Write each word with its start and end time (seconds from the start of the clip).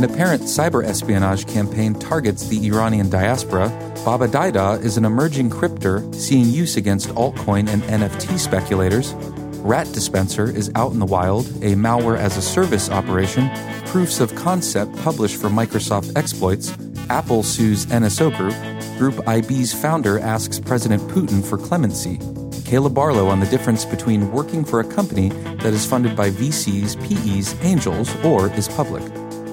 An 0.00 0.10
apparent 0.10 0.44
cyber 0.44 0.82
espionage 0.82 1.46
campaign 1.46 1.92
targets 1.92 2.48
the 2.48 2.66
Iranian 2.68 3.10
diaspora. 3.10 3.68
Babadeda 3.96 4.82
is 4.82 4.96
an 4.96 5.04
emerging 5.04 5.50
crypter 5.50 6.10
seeing 6.14 6.46
use 6.46 6.78
against 6.78 7.10
altcoin 7.10 7.68
and 7.68 7.82
NFT 7.82 8.38
speculators. 8.38 9.12
RATDispenser 9.60 10.54
is 10.54 10.72
out 10.74 10.92
in 10.92 11.00
the 11.00 11.04
wild, 11.04 11.48
a 11.56 11.76
malware 11.76 12.16
as 12.16 12.38
a 12.38 12.40
service 12.40 12.88
operation. 12.88 13.50
Proofs 13.88 14.20
of 14.20 14.34
concept 14.36 14.96
published 15.02 15.38
for 15.38 15.50
Microsoft 15.50 16.16
exploits. 16.16 16.72
Apple 17.10 17.42
sues 17.42 17.84
NSO 17.84 18.34
Group. 18.34 18.54
Group 18.96 19.28
IB's 19.28 19.74
founder 19.74 20.18
asks 20.18 20.58
President 20.58 21.02
Putin 21.10 21.44
for 21.44 21.58
clemency. 21.58 22.18
Caleb 22.64 22.94
Barlow 22.94 23.26
on 23.26 23.38
the 23.38 23.46
difference 23.48 23.84
between 23.84 24.32
working 24.32 24.64
for 24.64 24.80
a 24.80 24.84
company 24.94 25.28
that 25.28 25.74
is 25.74 25.84
funded 25.84 26.16
by 26.16 26.30
VCs, 26.30 26.96
PEs, 27.06 27.54
angels, 27.62 28.08
or 28.24 28.50
is 28.54 28.66
public. 28.66 29.02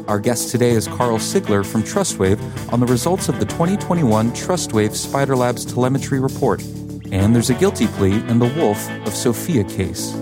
Our 0.08 0.20
guest 0.20 0.52
today 0.52 0.72
is 0.72 0.88
Karl 0.88 1.18
Sigler 1.18 1.66
from 1.66 1.84
Trustwave 1.84 2.40
on 2.72 2.80
the 2.80 2.86
results 2.86 3.28
of 3.28 3.40
the 3.40 3.46
2021 3.46 4.32
Trustwave 4.32 4.96
Spider 4.96 5.36
Labs 5.36 5.66
telemetry 5.66 6.22
report. 6.22 6.64
And 7.12 7.36
there's 7.36 7.50
a 7.50 7.54
guilty 7.54 7.88
plea 7.88 8.14
in 8.30 8.40
the 8.40 8.46
Wolf 8.58 8.90
of 9.06 9.14
Sophia 9.14 9.66
case. 9.66 10.14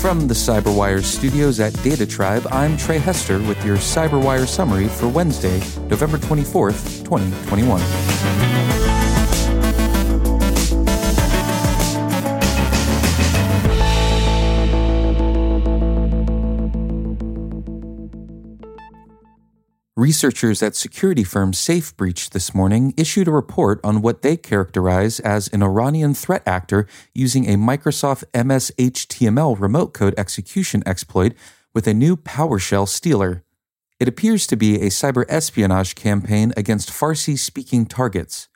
From 0.00 0.28
the 0.28 0.34
CyberWire 0.34 1.02
studios 1.02 1.58
at 1.58 1.72
Data 1.82 2.06
Tribe, 2.06 2.46
I'm 2.52 2.76
Trey 2.76 2.98
Hester 2.98 3.40
with 3.40 3.64
your 3.64 3.78
CyberWire 3.78 4.46
summary 4.46 4.86
for 4.86 5.08
Wednesday, 5.08 5.58
November 5.88 6.18
24th, 6.18 7.02
2021. 7.04 8.73
Researchers 19.96 20.60
at 20.60 20.74
security 20.74 21.22
firm 21.22 21.52
SafeBreach 21.52 22.30
this 22.30 22.52
morning 22.52 22.94
issued 22.96 23.28
a 23.28 23.30
report 23.30 23.78
on 23.84 24.02
what 24.02 24.22
they 24.22 24.36
characterize 24.36 25.20
as 25.20 25.46
an 25.52 25.62
Iranian 25.62 26.14
threat 26.14 26.42
actor 26.46 26.88
using 27.14 27.44
a 27.44 27.56
Microsoft 27.56 28.24
MS 28.34 28.72
HTML 28.76 29.56
remote 29.56 29.94
code 29.94 30.12
execution 30.18 30.82
exploit 30.84 31.32
with 31.72 31.86
a 31.86 31.94
new 31.94 32.16
PowerShell 32.16 32.88
stealer. 32.88 33.44
It 34.00 34.08
appears 34.08 34.48
to 34.48 34.56
be 34.56 34.80
a 34.80 34.90
cyber 34.90 35.24
espionage 35.28 35.94
campaign 35.94 36.52
against 36.56 36.90
Farsi 36.90 37.38
speaking 37.38 37.86
targets. 37.86 38.48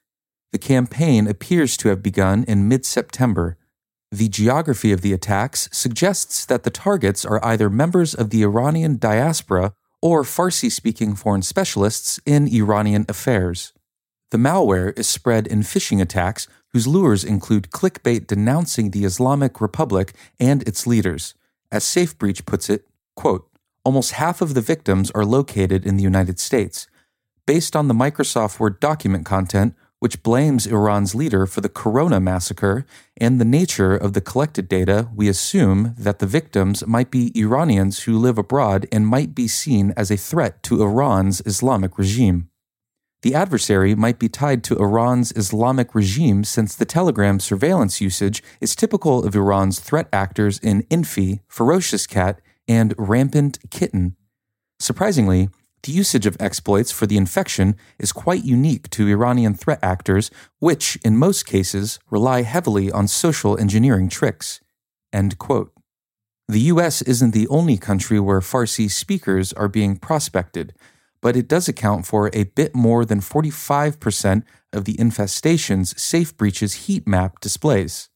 The 0.51 0.59
campaign 0.59 1.29
appears 1.29 1.77
to 1.77 1.89
have 1.91 2.03
begun 2.03 2.43
in 2.49 2.67
mid 2.67 2.85
September. 2.85 3.57
The 4.11 4.29
geography 4.29 4.91
of 4.91 5.03
the 5.03 5.13
attacks 5.13 5.69
suggests 5.71 6.45
that 6.47 6.65
the 6.65 6.71
targets 6.71 7.25
are 7.25 7.45
either 7.45 7.71
members 7.71 8.13
of 8.13 8.31
the 8.31 8.43
Iranian 8.43 8.97
diaspora 8.97 9.75
or 10.01 10.23
Farsi 10.23 10.71
speaking 10.71 11.15
foreign 11.15 11.43
specialists 11.43 12.21
in 12.25 12.49
Iranian 12.49 13.05
affairs. 13.09 13.73
The 14.31 14.39
malware 14.39 14.97
is 14.99 15.09
spread 15.09 15.47
in 15.47 15.61
phishing 15.61 16.01
attacks 16.01 16.47
whose 16.73 16.87
lures 16.87 17.25
include 17.25 17.71
clickbait 17.71 18.27
denouncing 18.27 18.91
the 18.91 19.05
Islamic 19.05 19.61
Republic 19.61 20.13
and 20.39 20.63
its 20.69 20.87
leaders. 20.87 21.35
As 21.73 21.85
SafeBreach 21.85 22.45
puts 22.45 22.69
it, 22.69 22.87
quote, 23.17 23.49
almost 23.85 24.13
half 24.13 24.43
of 24.43 24.55
the 24.55 24.61
victims 24.61 25.11
are 25.13 25.25
located 25.25 25.87
in 25.87 25.97
the 25.97 26.03
United 26.03 26.39
States. 26.39 26.87
Based 27.47 27.75
on 27.75 27.89
the 27.89 27.95
Microsoft 27.95 28.61
Word 28.61 28.81
document 28.81 29.25
content, 29.25 29.75
which 30.01 30.23
blames 30.23 30.67
Iran's 30.67 31.15
leader 31.15 31.47
for 31.47 31.61
the 31.61 31.69
Corona 31.69 32.21
massacre, 32.21 32.87
and 33.17 33.41
the 33.41 33.45
nature 33.45 33.97
of 33.97 34.13
the 34.13 34.21
collected 34.21 34.69
data, 34.69 35.09
we 35.15 35.29
assume 35.29 35.95
that 35.99 36.19
the 36.21 36.27
victims 36.27 36.87
might 36.87 37.11
be 37.11 37.33
Iranians 37.39 38.05
who 38.05 38.19
live 38.19 38.39
abroad 38.39 38.87
and 38.93 39.07
might 39.07 39.35
be 39.35 39.49
seen 39.49 39.93
as 39.97 40.11
a 40.11 40.17
threat 40.17 40.63
to 40.65 40.83
Iran's 40.83 41.43
Islamic 41.45 41.99
regime. 41.99 42.49
The 43.23 43.35
adversary 43.35 43.97
might 43.97 44.21
be 44.21 44.29
tied 44.29 44.63
to 44.65 44.77
Iran's 44.77 45.33
Islamic 45.35 45.93
regime 45.93 46.45
since 46.45 46.77
the 46.77 46.85
Telegram 46.85 47.41
surveillance 47.41 48.01
usage 48.01 48.45
is 48.61 48.77
typical 48.77 49.25
of 49.25 49.35
Iran's 49.35 49.81
threat 49.81 50.09
actors 50.13 50.61
in 50.61 50.87
Infy, 50.89 51.41
Ferocious 51.49 52.07
Cat, 52.07 52.41
and 52.69 52.95
Rampant 52.97 53.59
Kitten. 53.71 54.15
Surprisingly, 54.79 55.49
the 55.83 55.93
usage 55.93 56.27
of 56.27 56.37
exploits 56.41 56.91
for 56.91 57.07
the 57.07 57.17
infection 57.17 57.77
is 57.99 58.13
quite 58.13 58.45
unique 58.45 58.91
to 58.91 59.09
Iranian 59.09 59.55
threat 59.55 59.79
actors, 59.83 60.31
which, 60.59 60.97
in 61.05 61.17
most 61.17 61.47
cases, 61.47 61.99
rely 62.11 62.43
heavily 62.43 62.91
on 62.91 63.09
social 63.09 63.59
engineering 63.59 64.09
tricks. 64.09 64.61
The 66.49 66.61
U.S. 66.73 67.03
isn't 67.03 67.33
the 67.33 67.49
only 67.49 67.77
country 67.77 68.19
where 68.19 68.41
Farsi 68.41 68.91
speakers 68.91 69.53
are 69.53 69.69
being 69.69 69.97
prospected, 69.97 70.75
but 71.21 71.37
it 71.37 71.49
does 71.49 71.69
account 71.69 72.07
for 72.07 72.31
a 72.33 72.45
bit 72.45 72.75
more 72.75 73.05
than 73.05 73.21
45% 73.21 74.43
of 74.73 74.85
the 74.85 74.95
infestations 74.95 75.95
SafeBreach's 75.95 76.87
heat 76.87 77.07
map 77.07 77.41
displays. 77.41 78.09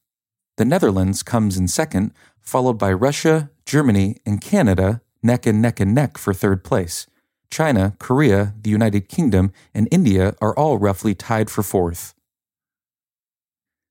The 0.57 0.65
Netherlands 0.65 1.23
comes 1.23 1.57
in 1.57 1.69
second, 1.69 2.13
followed 2.41 2.79
by 2.79 2.93
Russia, 2.93 3.51
Germany, 3.67 4.17
and 4.27 4.41
Canada, 4.41 5.03
neck 5.23 5.47
and 5.47 5.63
neck 5.63 5.81
and 5.81 5.95
neck 5.95 6.19
for 6.19 6.35
third 6.35 6.65
place. 6.65 7.07
China, 7.53 7.95
Korea, 7.99 8.55
the 8.63 8.71
United 8.71 9.11
Kingdom, 9.11 9.53
and 9.75 9.87
India 9.91 10.35
are 10.41 10.57
all 10.57 10.79
roughly 10.79 11.15
tied 11.15 11.51
for 11.51 11.63
fourth. 11.63 12.15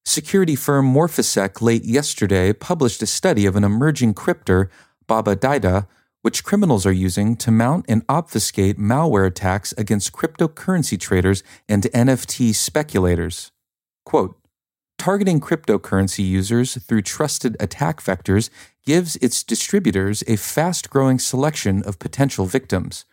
Security 0.03 0.55
firm 0.55 0.91
Morphisec 0.91 1.61
late 1.61 1.85
yesterday 1.85 2.53
published 2.53 3.03
a 3.03 3.05
study 3.05 3.45
of 3.45 3.55
an 3.55 3.63
emerging 3.63 4.15
crypter, 4.15 4.71
Babadeda, 5.07 5.85
which 6.23 6.43
criminals 6.43 6.87
are 6.87 6.91
using 6.91 7.35
to 7.35 7.51
mount 7.51 7.85
and 7.87 8.03
obfuscate 8.09 8.79
malware 8.79 9.27
attacks 9.27 9.73
against 9.77 10.11
cryptocurrency 10.11 10.99
traders 10.99 11.43
and 11.69 11.83
NFT 11.93 12.55
speculators. 12.55 13.51
Quote, 14.05 14.39
Targeting 14.97 15.39
cryptocurrency 15.39 16.27
users 16.27 16.83
through 16.83 17.03
trusted 17.03 17.55
attack 17.59 18.01
vectors 18.01 18.49
gives 18.83 19.17
its 19.17 19.43
distributors 19.43 20.23
a 20.27 20.35
fast 20.35 20.89
growing 20.89 21.19
selection 21.19 21.83
of 21.83 21.99
potential 21.99 22.47
victims. 22.47 23.05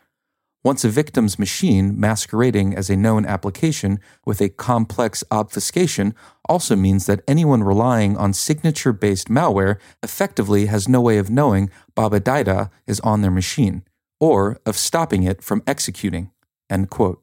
Once 0.64 0.84
a 0.84 0.88
victim's 0.88 1.38
machine 1.38 1.98
masquerading 1.98 2.74
as 2.74 2.90
a 2.90 2.96
known 2.96 3.24
application 3.24 4.00
with 4.26 4.40
a 4.40 4.48
complex 4.48 5.22
obfuscation 5.30 6.12
also 6.48 6.74
means 6.74 7.06
that 7.06 7.22
anyone 7.28 7.62
relying 7.62 8.16
on 8.16 8.32
signature 8.32 8.92
based 8.92 9.28
malware 9.28 9.78
effectively 10.02 10.66
has 10.66 10.88
no 10.88 11.00
way 11.00 11.16
of 11.16 11.30
knowing 11.30 11.70
Babadeda 11.96 12.70
is 12.88 12.98
on 13.00 13.22
their 13.22 13.30
machine, 13.30 13.84
or 14.18 14.58
of 14.66 14.76
stopping 14.76 15.22
it 15.22 15.42
from 15.42 15.62
executing. 15.64 16.32
End 16.68 16.90
quote. 16.90 17.22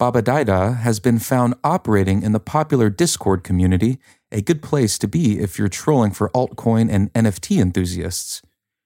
Babadeda 0.00 0.78
has 0.78 1.00
been 1.00 1.18
found 1.18 1.54
operating 1.64 2.22
in 2.22 2.32
the 2.32 2.40
popular 2.40 2.90
Discord 2.90 3.42
community, 3.42 3.98
a 4.30 4.40
good 4.40 4.62
place 4.62 4.98
to 4.98 5.08
be 5.08 5.40
if 5.40 5.58
you're 5.58 5.68
trolling 5.68 6.12
for 6.12 6.30
altcoin 6.30 6.90
and 6.90 7.12
NFT 7.12 7.60
enthusiasts. 7.60 8.40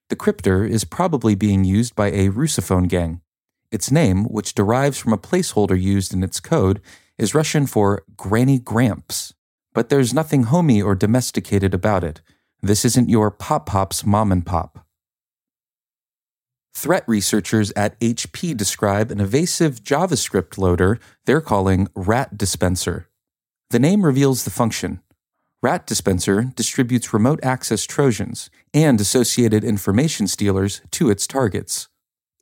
The 0.09 0.17
crypter 0.17 0.65
is 0.65 0.85
probably 0.85 1.35
being 1.35 1.65
used 1.65 1.95
by 1.95 2.09
a 2.09 2.31
Russophone 2.31 2.89
gang. 2.89 3.21
Its 3.77 3.91
name, 3.91 4.25
which 4.25 4.55
derives 4.55 4.97
from 4.97 5.13
a 5.13 5.19
placeholder 5.19 5.79
used 5.79 6.15
in 6.15 6.23
its 6.23 6.41
code, 6.41 6.81
is 7.19 7.35
Russian 7.35 7.67
for 7.67 8.05
Granny 8.17 8.59
Gramps. 8.59 9.35
But 9.75 9.91
there's 9.91 10.15
nothing 10.15 10.45
homey 10.45 10.81
or 10.81 10.95
domesticated 10.95 11.75
about 11.75 12.03
it. 12.03 12.23
This 12.63 12.87
isn't 12.87 13.11
your 13.11 13.31
Pop 13.31 13.67
Pop's 13.67 14.07
mom 14.07 14.33
and 14.33 14.47
pop. 14.47 14.87
Threat 16.75 17.05
researchers 17.07 17.71
at 17.77 18.01
HP 18.01 18.57
describe 18.57 19.11
an 19.11 19.21
evasive 19.21 19.85
JavaScript 19.85 20.57
loader 20.57 20.99
they're 21.27 21.43
calling 21.43 21.89
RATDispenser. 21.89 23.05
The 23.69 23.79
name 23.79 24.07
reveals 24.07 24.45
the 24.45 24.51
function. 24.51 25.03
RATDispenser 25.63 26.55
distributes 26.55 27.13
remote 27.13 27.41
access 27.43 27.85
Trojans 27.85 28.49
and 28.73 28.99
associated 29.03 29.65
information 29.65 30.27
stealers 30.27 30.81
to 30.93 31.11
its 31.11 31.27
targets. 31.27 31.89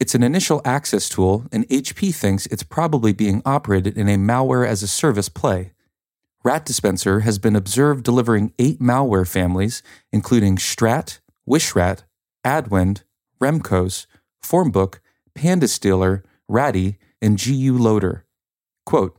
It's 0.05 0.15
an 0.15 0.23
initial 0.23 0.61
access 0.67 1.09
tool, 1.09 1.47
and 1.51 1.67
HP 1.71 2.15
thinks 2.15 2.45
it's 2.49 2.63
probably 2.63 3.15
being 3.15 3.41
operated 3.47 3.97
in 3.97 4.07
a 4.07 4.19
malware 4.19 4.69
as 4.69 4.83
a 4.83 4.87
service 4.87 5.31
play. 5.31 5.73
RATDispenser 6.45 7.23
has 7.23 7.39
been 7.39 7.57
observed 7.57 8.05
delivering 8.05 8.53
eight 8.59 8.81
malware 8.81 9.27
families, 9.27 9.83
including 10.13 10.57
Strat, 10.57 11.21
Wishrat, 11.49 12.03
Adwind, 12.45 13.05
Remcos, 13.41 14.05
Formbook, 14.45 14.99
Panda 15.35 15.67
Stealer, 15.67 16.23
Ratty, 16.49 16.99
and 17.23 17.43
GU 17.43 17.79
Loader. 17.79 18.27
Quote, 18.85 19.19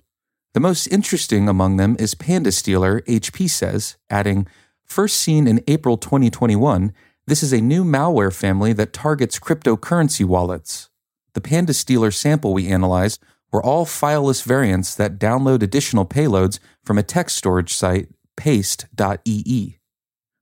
the 0.53 0.59
most 0.59 0.85
interesting 0.85 1.49
among 1.49 1.77
them 1.77 1.95
is 1.97 2.13
Panda 2.13 2.51
Stealer, 2.51 3.01
HP 3.07 3.49
says, 3.49 3.97
adding, 4.11 4.45
First 4.83 5.17
seen 5.17 5.47
in 5.47 5.63
April 5.67 5.97
2021, 5.97 6.93
this 7.27 7.41
is 7.41 7.53
a 7.53 7.61
new 7.61 7.83
malware 7.83 8.33
family 8.33 8.71
that 8.73 8.93
targets 8.93 9.39
cryptocurrency 9.39 10.23
wallets. 10.23 10.89
The 11.33 11.41
Panda 11.41 11.73
Stealer 11.73 12.11
sample 12.11 12.53
we 12.53 12.67
analyzed 12.67 13.21
were 13.51 13.63
all 13.63 13.85
fileless 13.85 14.43
variants 14.43 14.93
that 14.95 15.17
download 15.17 15.63
additional 15.63 16.05
payloads 16.05 16.59
from 16.83 16.97
a 16.97 17.03
text 17.03 17.35
storage 17.35 17.73
site, 17.73 18.09
paste.ee. 18.37 19.77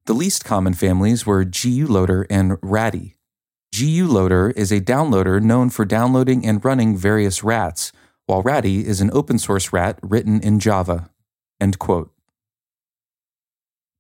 The 0.06 0.14
least 0.14 0.44
common 0.44 0.74
families 0.74 1.26
were 1.26 1.46
GU 1.46 1.88
Loader 1.88 2.28
and 2.30 2.58
Ratty. 2.62 3.16
GU 3.74 4.08
Loader 4.08 4.52
is 4.52 4.72
a 4.72 4.82
downloader 4.82 5.42
known 5.42 5.70
for 5.70 5.86
downloading 5.86 6.46
and 6.46 6.64
running 6.64 6.98
various 6.98 7.44
rats, 7.44 7.92
while 8.26 8.42
Ratty 8.42 8.86
is 8.86 9.02
an 9.02 9.10
open 9.14 9.40
source 9.40 9.72
rat 9.72 9.98
written 10.04 10.42
in 10.42 10.60
Java. 10.60 11.10
End 11.62 11.80
quote. 11.80 12.13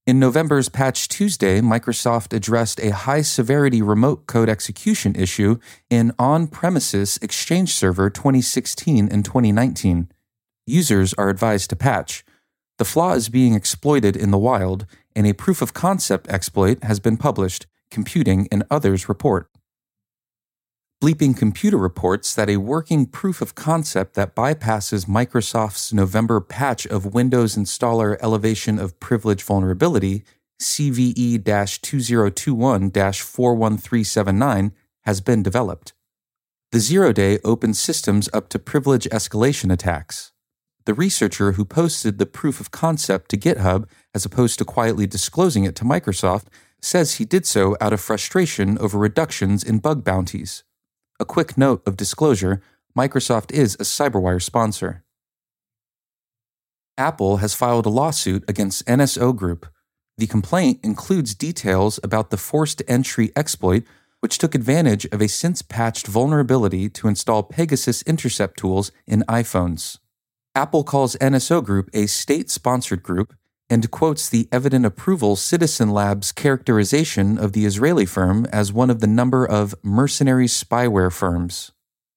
In 0.06 0.20
November's 0.20 0.68
Patch 0.68 1.08
Tuesday, 1.08 1.62
Microsoft 1.62 2.34
addressed 2.34 2.82
a 2.82 2.90
high 2.90 3.22
severity 3.22 3.82
remote 3.82 4.28
code 4.28 4.50
execution 4.50 5.16
issue 5.16 5.60
in 5.90 6.12
on 6.20 6.48
premises 6.48 7.18
Exchange 7.22 7.74
Server 7.74 8.10
2016 8.10 9.08
and 9.08 9.24
2019. 9.24 10.12
Users 10.68 11.14
are 11.14 11.30
advised 11.30 11.70
to 11.70 11.78
patch. 11.78 12.26
The 12.80 12.84
flaw 12.84 13.14
is 13.14 13.30
being 13.30 13.54
exploited 13.54 14.18
in 14.18 14.32
the 14.32 14.38
wild, 14.38 14.86
and 15.16 15.26
a 15.26 15.32
proof 15.32 15.62
of 15.62 15.74
concept 15.74 16.28
exploit 16.28 16.84
has 16.84 17.00
been 17.00 17.16
published, 17.16 17.66
Computing 17.90 18.50
and 18.52 18.66
Others 18.70 19.08
report. 19.08 19.50
Bleeping 21.04 21.36
Computer 21.36 21.76
reports 21.76 22.34
that 22.34 22.50
a 22.50 22.56
working 22.56 23.06
proof 23.06 23.42
of 23.42 23.56
concept 23.56 24.14
that 24.14 24.38
bypasses 24.38 25.06
Microsoft's 25.06 25.92
November 25.92 26.40
patch 26.40 26.86
of 26.86 27.14
Windows 27.14 27.58
Installer 27.58 28.16
Elevation 28.22 28.80
of 28.80 28.98
Privilege 29.02 29.44
Vulnerability, 29.44 30.24
CVE 30.62 31.44
2021 31.44 32.90
41379, 32.90 34.72
has 35.02 35.20
been 35.20 35.44
developed. 35.44 35.92
The 36.72 36.80
zero 36.80 37.12
day 37.12 37.38
opens 37.44 37.82
systems 37.82 38.30
up 38.32 38.48
to 38.48 38.58
privilege 38.58 39.04
escalation 39.10 39.74
attacks. 39.74 40.32
The 40.86 40.94
researcher 40.94 41.52
who 41.52 41.66
posted 41.66 42.18
the 42.18 42.26
proof 42.26 42.62
of 42.62 42.72
concept 42.72 43.30
to 43.32 43.38
GitHub, 43.38 43.90
as 44.16 44.24
opposed 44.24 44.58
to 44.60 44.64
quietly 44.64 45.06
disclosing 45.06 45.66
it 45.66 45.76
to 45.76 45.84
Microsoft, 45.84 46.46
says 46.82 47.16
he 47.16 47.26
did 47.26 47.46
so 47.46 47.76
out 47.82 47.92
of 47.92 48.00
frustration 48.00 48.78
over 48.78 48.98
reductions 48.98 49.66
in 49.66 49.80
bug 49.80 50.06
bounties. 50.06 50.64
A 51.24 51.26
quick 51.26 51.58
note 51.58 51.82
of 51.88 51.96
disclosure 51.96 52.62
Microsoft 52.98 53.54
is 53.54 53.76
a 53.76 53.86
Cyberwire 53.86 54.42
sponsor. 54.42 55.06
Apple 56.98 57.38
has 57.38 57.56
filed 57.56 57.86
a 57.86 57.90
lawsuit 57.90 58.44
against 58.50 58.86
NSO 58.88 59.34
Group. 59.34 59.66
The 60.18 60.28
complaint 60.28 60.82
includes 60.84 61.34
details 61.34 61.98
about 62.04 62.30
the 62.30 62.36
forced 62.36 62.82
entry 62.90 63.32
exploit, 63.38 63.84
which 64.20 64.38
took 64.38 64.54
advantage 64.54 65.06
of 65.14 65.22
a 65.22 65.30
since 65.30 65.62
patched 65.62 66.08
vulnerability 66.08 66.90
to 66.90 67.08
install 67.08 67.42
Pegasus 67.42 68.02
intercept 68.02 68.58
tools 68.58 68.92
in 69.08 69.24
iPhones. 69.30 70.00
Apple 70.54 70.84
calls 70.84 71.16
NSO 71.22 71.64
Group 71.64 71.90
a 71.94 72.06
state 72.08 72.50
sponsored 72.50 73.02
group 73.02 73.34
and 73.74 73.90
quotes 73.90 74.30
the 74.30 74.48
evident 74.52 74.86
approval 74.86 75.36
Citizen 75.36 75.90
Labs 75.90 76.32
characterization 76.32 77.40
of 77.40 77.54
the 77.54 77.66
Israeli 77.66 78.06
firm 78.06 78.46
as 78.52 78.72
one 78.72 78.92
of 78.92 79.00
the 79.00 79.08
number 79.08 79.44
of 79.44 79.74
mercenary 79.82 80.46
spyware 80.46 81.12
firms. 81.12 81.72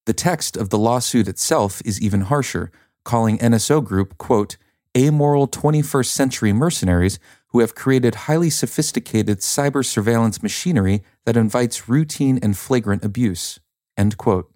The 0.05 0.13
text 0.13 0.59
of 0.59 0.69
the 0.69 0.77
lawsuit 0.77 1.27
itself 1.27 1.81
is 1.83 1.99
even 1.99 2.21
harsher, 2.33 2.71
calling 3.07 3.39
NSO 3.39 3.83
Group, 3.83 4.19
quote, 4.19 4.59
amoral 4.95 5.49
21st 5.49 6.09
century 6.09 6.53
mercenaries 6.53 7.19
who 7.49 7.61
have 7.61 7.75
created 7.75 8.27
highly 8.27 8.51
sophisticated 8.51 9.39
cyber 9.39 9.83
surveillance 9.83 10.43
machinery 10.43 11.03
that 11.25 11.39
invites 11.39 11.89
routine 11.89 12.39
and 12.43 12.59
flagrant 12.59 13.03
abuse. 13.03 13.61
End 13.97 14.19
quote. 14.19 14.53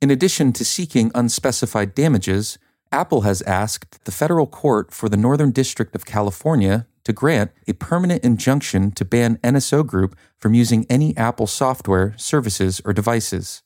In 0.00 0.10
addition 0.10 0.54
to 0.54 0.64
seeking 0.64 1.12
unspecified 1.14 1.94
damages, 1.94 2.58
Apple 2.92 3.22
has 3.22 3.40
asked 3.42 4.04
the 4.04 4.12
federal 4.12 4.46
court 4.46 4.92
for 4.92 5.08
the 5.08 5.16
Northern 5.16 5.50
District 5.50 5.94
of 5.94 6.04
California 6.04 6.86
to 7.04 7.12
grant 7.12 7.50
a 7.66 7.72
permanent 7.72 8.22
injunction 8.22 8.90
to 8.92 9.04
ban 9.04 9.38
NSO 9.38 9.84
Group 9.84 10.14
from 10.38 10.52
using 10.52 10.86
any 10.90 11.16
Apple 11.16 11.46
software, 11.46 12.14
services, 12.18 12.82
or 12.84 12.92
devices. 12.92 13.62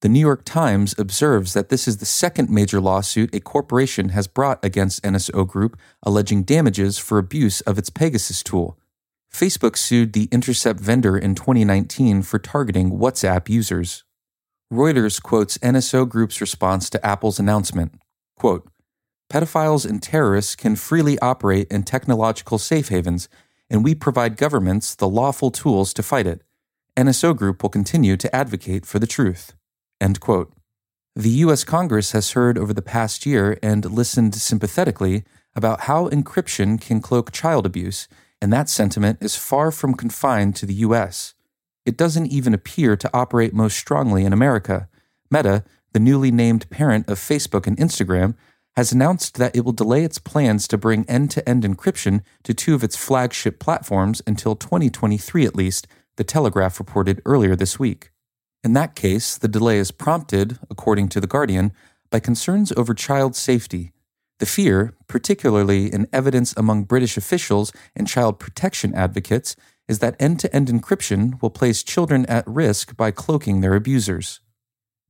The 0.00 0.08
New 0.08 0.20
York 0.20 0.44
Times 0.44 0.94
observes 0.96 1.54
that 1.54 1.68
this 1.68 1.86
is 1.86 1.98
the 1.98 2.06
second 2.06 2.50
major 2.50 2.80
lawsuit 2.80 3.34
a 3.34 3.40
corporation 3.40 4.10
has 4.10 4.26
brought 4.26 4.64
against 4.64 5.02
NSO 5.02 5.46
Group 5.46 5.78
alleging 6.02 6.44
damages 6.44 6.98
for 6.98 7.18
abuse 7.18 7.60
of 7.62 7.78
its 7.78 7.90
Pegasus 7.90 8.42
tool. 8.42 8.78
Facebook 9.32 9.76
sued 9.76 10.12
the 10.12 10.28
Intercept 10.30 10.78
vendor 10.78 11.16
in 11.16 11.34
2019 11.34 12.22
for 12.22 12.38
targeting 12.38 12.92
WhatsApp 12.92 13.48
users. 13.48 14.04
Reuters 14.72 15.22
quotes 15.22 15.58
NSO 15.58 16.08
Group's 16.08 16.40
response 16.40 16.88
to 16.90 17.04
Apple's 17.04 17.38
announcement. 17.38 18.01
Quote, 18.42 18.68
Pedophiles 19.30 19.88
and 19.88 20.02
terrorists 20.02 20.56
can 20.56 20.74
freely 20.74 21.16
operate 21.20 21.68
in 21.70 21.84
technological 21.84 22.58
safe 22.58 22.88
havens, 22.88 23.28
and 23.70 23.84
we 23.84 23.94
provide 23.94 24.36
governments 24.36 24.96
the 24.96 25.08
lawful 25.08 25.52
tools 25.52 25.94
to 25.94 26.02
fight 26.02 26.26
it. 26.26 26.42
NSO 26.96 27.36
Group 27.36 27.62
will 27.62 27.70
continue 27.70 28.16
to 28.16 28.34
advocate 28.34 28.84
for 28.84 28.98
the 28.98 29.06
truth. 29.06 29.54
End 30.00 30.18
quote. 30.18 30.52
The 31.14 31.30
U.S. 31.44 31.62
Congress 31.62 32.10
has 32.10 32.32
heard 32.32 32.58
over 32.58 32.74
the 32.74 32.82
past 32.82 33.24
year 33.24 33.60
and 33.62 33.84
listened 33.84 34.34
sympathetically 34.34 35.22
about 35.54 35.82
how 35.82 36.08
encryption 36.08 36.80
can 36.80 37.00
cloak 37.00 37.30
child 37.30 37.64
abuse, 37.64 38.08
and 38.40 38.52
that 38.52 38.68
sentiment 38.68 39.18
is 39.20 39.36
far 39.36 39.70
from 39.70 39.94
confined 39.94 40.56
to 40.56 40.66
the 40.66 40.82
U.S. 40.86 41.34
It 41.86 41.96
doesn't 41.96 42.26
even 42.26 42.54
appear 42.54 42.96
to 42.96 43.10
operate 43.14 43.54
most 43.54 43.78
strongly 43.78 44.24
in 44.24 44.32
America. 44.32 44.88
Meta, 45.30 45.62
the 45.92 46.00
newly 46.00 46.30
named 46.30 46.68
parent 46.70 47.08
of 47.08 47.18
Facebook 47.18 47.66
and 47.66 47.76
Instagram, 47.76 48.34
has 48.76 48.92
announced 48.92 49.36
that 49.36 49.54
it 49.54 49.64
will 49.64 49.72
delay 49.72 50.02
its 50.02 50.18
plans 50.18 50.66
to 50.66 50.78
bring 50.78 51.04
end 51.08 51.30
to 51.30 51.46
end 51.46 51.62
encryption 51.62 52.22
to 52.42 52.54
two 52.54 52.74
of 52.74 52.82
its 52.82 52.96
flagship 52.96 53.58
platforms 53.58 54.22
until 54.26 54.56
2023 54.56 55.44
at 55.44 55.54
least, 55.54 55.86
The 56.16 56.24
Telegraph 56.24 56.78
reported 56.78 57.20
earlier 57.26 57.54
this 57.54 57.78
week. 57.78 58.10
In 58.64 58.72
that 58.74 58.94
case, 58.94 59.36
the 59.36 59.48
delay 59.48 59.78
is 59.78 59.90
prompted, 59.90 60.58
according 60.70 61.08
to 61.10 61.20
The 61.20 61.26
Guardian, 61.26 61.72
by 62.10 62.20
concerns 62.20 62.72
over 62.72 62.94
child 62.94 63.34
safety. 63.34 63.92
The 64.38 64.46
fear, 64.46 64.94
particularly 65.06 65.92
in 65.92 66.08
evidence 66.12 66.54
among 66.56 66.84
British 66.84 67.16
officials 67.16 67.72
and 67.94 68.08
child 68.08 68.38
protection 68.38 68.94
advocates, 68.94 69.56
is 69.88 69.98
that 69.98 70.16
end 70.18 70.40
to 70.40 70.54
end 70.54 70.68
encryption 70.68 71.40
will 71.42 71.50
place 71.50 71.82
children 71.82 72.24
at 72.26 72.46
risk 72.46 72.96
by 72.96 73.10
cloaking 73.10 73.60
their 73.60 73.74
abusers. 73.74 74.40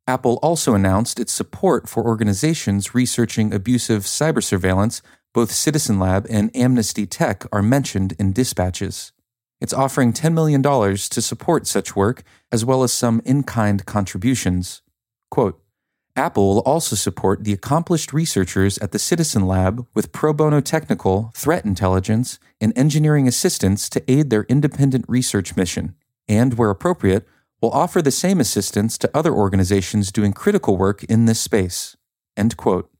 Apple 0.06 0.40
also 0.42 0.74
announced 0.74 1.20
its 1.20 1.32
support 1.32 1.88
for 1.88 2.04
organizations 2.04 2.94
researching 2.94 3.54
abusive 3.54 4.02
cyber 4.02 4.42
surveillance. 4.42 5.00
Both 5.32 5.52
Citizen 5.52 5.98
Lab 5.98 6.26
and 6.28 6.54
Amnesty 6.56 7.06
Tech 7.06 7.44
are 7.52 7.62
mentioned 7.62 8.14
in 8.18 8.32
dispatches. 8.32 9.12
It's 9.60 9.72
offering 9.72 10.12
$10 10.12 10.34
million 10.34 10.60
to 10.62 11.22
support 11.22 11.68
such 11.68 11.94
work, 11.94 12.24
as 12.50 12.64
well 12.64 12.82
as 12.82 12.92
some 12.92 13.22
in 13.24 13.44
kind 13.44 13.86
contributions. 13.86 14.82
Quote, 15.30 15.62
Apple 16.16 16.48
will 16.48 16.60
also 16.60 16.96
support 16.96 17.44
the 17.44 17.52
accomplished 17.52 18.12
researchers 18.12 18.76
at 18.78 18.92
the 18.92 18.98
Citizen 18.98 19.46
Lab 19.46 19.86
with 19.94 20.12
pro 20.12 20.32
bono 20.32 20.60
technical, 20.60 21.30
threat 21.34 21.64
intelligence, 21.64 22.38
and 22.60 22.76
engineering 22.76 23.26
assistance 23.26 23.88
to 23.88 24.10
aid 24.10 24.28
their 24.28 24.44
independent 24.44 25.06
research 25.08 25.56
mission, 25.56 25.94
and, 26.28 26.54
where 26.54 26.68
appropriate, 26.68 27.26
will 27.62 27.70
offer 27.70 28.02
the 28.02 28.10
same 28.10 28.40
assistance 28.40 28.98
to 28.98 29.10
other 29.16 29.32
organizations 29.32 30.10
doing 30.10 30.32
critical 30.32 30.76
work 30.76 31.04
in 31.04 31.26
this 31.26 31.40
space. 31.40 31.96
End 32.36 32.56
quote. 32.56 32.90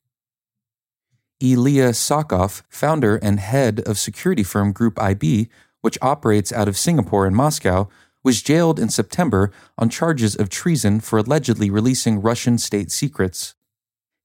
Ilya 1.40 1.90
Sachkov, 1.90 2.62
founder 2.69 3.16
and 3.16 3.40
head 3.40 3.81
of 3.81 3.99
security 3.99 4.45
firm 4.45 4.73
Group 4.73 5.02
IB, 5.02 5.49
which 5.81 5.99
operates 6.00 6.52
out 6.52 6.69
of 6.69 6.78
Singapore 6.78 7.26
and 7.26 7.35
Moscow, 7.35 7.88
was 8.23 8.40
jailed 8.40 8.78
in 8.78 8.88
September 8.88 9.50
on 9.76 9.88
charges 9.88 10.37
of 10.37 10.49
treason 10.49 11.00
for 11.00 11.19
allegedly 11.19 11.69
releasing 11.69 12.23
Russian 12.23 12.57
state 12.57 12.92
secrets. 12.92 13.57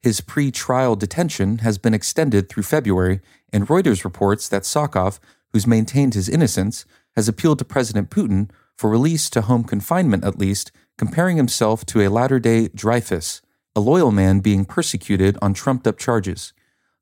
His 0.04 0.22
pre 0.22 0.52
trial 0.52 0.96
detention 0.96 1.60
has 1.60 1.80
been 1.80 1.96
extended 1.96 2.48
through 2.48 2.64
February, 2.64 3.22
and 3.52 3.68
Reuters 3.68 4.04
reports 4.04 4.48
that 4.50 4.62
Sachkov, 4.62 5.18
who's 5.52 5.66
maintained 5.66 6.14
his 6.14 6.30
innocence, 6.30 6.86
has 7.16 7.28
appealed 7.28 7.58
to 7.58 7.66
President 7.66 8.12
Putin 8.12 8.52
for 8.78 8.90
release 8.90 9.30
to 9.32 9.42
home 9.42 9.64
confinement 9.64 10.24
at 10.24 10.38
least, 10.38 10.72
comparing 10.98 11.38
himself 11.38 11.86
to 11.88 12.02
a 12.02 12.10
latter 12.10 12.40
day 12.40 12.68
Dreyfus, 12.70 13.42
a 13.76 13.80
loyal 13.80 14.12
man 14.12 14.40
being 14.40 14.66
persecuted 14.66 15.38
on 15.42 15.54
trumped 15.54 15.88
up 15.88 15.98
charges. 15.98 16.54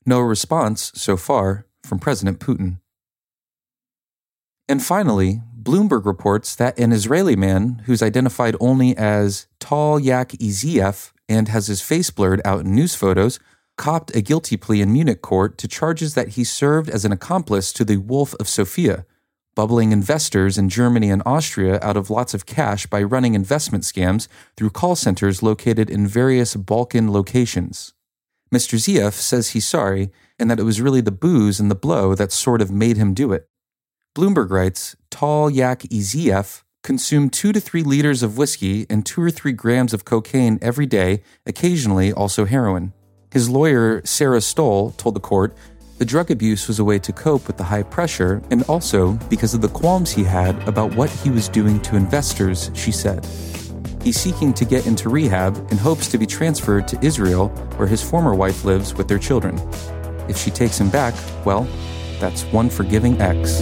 No 0.05 0.19
response, 0.19 0.91
so 0.95 1.17
far, 1.17 1.65
from 1.83 1.99
President 1.99 2.39
Putin. 2.39 2.79
And 4.67 4.83
finally, 4.83 5.41
Bloomberg 5.61 6.05
reports 6.05 6.55
that 6.55 6.77
an 6.79 6.91
Israeli 6.91 7.35
man 7.35 7.83
who's 7.85 8.03
identified 8.03 8.55
only 8.59 8.95
as 8.97 9.47
Tal 9.59 9.99
Yak 9.99 10.29
Iziev 10.33 11.11
and 11.27 11.47
has 11.47 11.67
his 11.67 11.81
face 11.81 12.09
blurred 12.09 12.41
out 12.45 12.61
in 12.61 12.75
news 12.75 12.95
photos 12.95 13.39
copped 13.77 14.15
a 14.15 14.21
guilty 14.21 14.57
plea 14.57 14.81
in 14.81 14.93
Munich 14.93 15.21
court 15.21 15.57
to 15.57 15.67
charges 15.67 16.13
that 16.13 16.29
he 16.29 16.43
served 16.43 16.89
as 16.89 17.03
an 17.03 17.11
accomplice 17.11 17.73
to 17.73 17.83
the 17.83 17.97
Wolf 17.97 18.33
of 18.39 18.47
Sofia, 18.47 19.05
bubbling 19.55 19.91
investors 19.91 20.57
in 20.57 20.69
Germany 20.69 21.09
and 21.09 21.23
Austria 21.25 21.79
out 21.81 21.97
of 21.97 22.09
lots 22.09 22.33
of 22.33 22.45
cash 22.45 22.85
by 22.85 23.01
running 23.01 23.33
investment 23.33 23.83
scams 23.83 24.27
through 24.55 24.69
call 24.69 24.95
centers 24.95 25.41
located 25.41 25.89
in 25.89 26.05
various 26.05 26.55
Balkan 26.55 27.11
locations. 27.11 27.93
Mr. 28.53 28.77
Ziev 28.77 29.13
says 29.13 29.49
he's 29.49 29.67
sorry 29.67 30.11
and 30.37 30.51
that 30.51 30.59
it 30.59 30.63
was 30.63 30.81
really 30.81 31.01
the 31.01 31.11
booze 31.11 31.59
and 31.59 31.71
the 31.71 31.75
blow 31.75 32.13
that 32.15 32.31
sort 32.31 32.61
of 32.61 32.69
made 32.69 32.97
him 32.97 33.13
do 33.13 33.31
it. 33.31 33.47
Bloomberg 34.15 34.49
writes 34.49 34.95
Tall 35.09 35.49
Yak 35.49 35.79
Iziev 35.83 36.63
consumed 36.83 37.33
two 37.33 37.51
to 37.51 37.59
three 37.59 37.81
liters 37.81 38.21
of 38.21 38.37
whiskey 38.37 38.85
and 38.89 39.05
two 39.05 39.21
or 39.21 39.31
three 39.31 39.51
grams 39.51 39.93
of 39.93 40.05
cocaine 40.05 40.59
every 40.61 40.85
day, 40.85 41.23
occasionally 41.45 42.13
also 42.13 42.45
heroin. 42.45 42.93
His 43.31 43.49
lawyer, 43.49 44.01
Sarah 44.05 44.39
Stoll, 44.39 44.91
told 44.91 45.15
the 45.15 45.19
court 45.19 45.57
the 45.97 46.05
drug 46.05 46.29
abuse 46.29 46.67
was 46.67 46.79
a 46.79 46.83
way 46.83 46.99
to 46.99 47.13
cope 47.13 47.47
with 47.47 47.55
the 47.55 47.63
high 47.63 47.83
pressure 47.83 48.41
and 48.51 48.63
also 48.63 49.13
because 49.29 49.53
of 49.53 49.61
the 49.61 49.69
qualms 49.69 50.11
he 50.11 50.23
had 50.23 50.55
about 50.67 50.93
what 50.95 51.09
he 51.09 51.29
was 51.29 51.47
doing 51.47 51.79
to 51.81 51.95
investors, 51.95 52.69
she 52.73 52.91
said. 52.91 53.25
He's 54.01 54.19
seeking 54.19 54.53
to 54.55 54.65
get 54.65 54.85
into 54.85 55.09
rehab 55.09 55.55
and 55.71 55.79
hopes 55.79 56.09
to 56.09 56.17
be 56.17 56.25
transferred 56.25 56.87
to 56.89 56.99
Israel, 57.03 57.47
where 57.77 57.87
his 57.87 58.03
former 58.03 58.35
wife 58.35 58.65
lives 58.65 58.93
with 58.93 59.07
their 59.07 59.17
children. 59.17 59.57
If 60.27 60.37
she 60.37 60.51
takes 60.51 60.79
him 60.79 60.89
back, 60.89 61.15
well, 61.45 61.67
that's 62.19 62.43
one 62.45 62.69
forgiving 62.69 63.19
ex. 63.21 63.61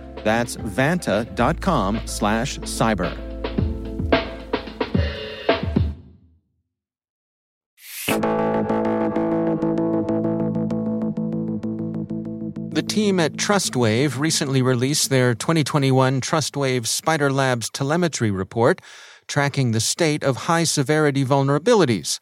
That's 0.23 0.55
vanta.com 0.57 2.01
slash 2.05 2.59
cyber. 2.59 3.31
The 12.73 12.83
team 12.87 13.19
at 13.19 13.33
TrustWave 13.33 14.17
recently 14.17 14.61
released 14.61 15.09
their 15.09 15.35
2021 15.35 16.21
TrustWave 16.21 16.87
Spider 16.87 17.31
Labs 17.31 17.69
telemetry 17.69 18.31
report 18.31 18.81
tracking 19.27 19.71
the 19.71 19.79
state 19.79 20.23
of 20.23 20.47
high 20.47 20.63
severity 20.63 21.23
vulnerabilities. 21.23 22.19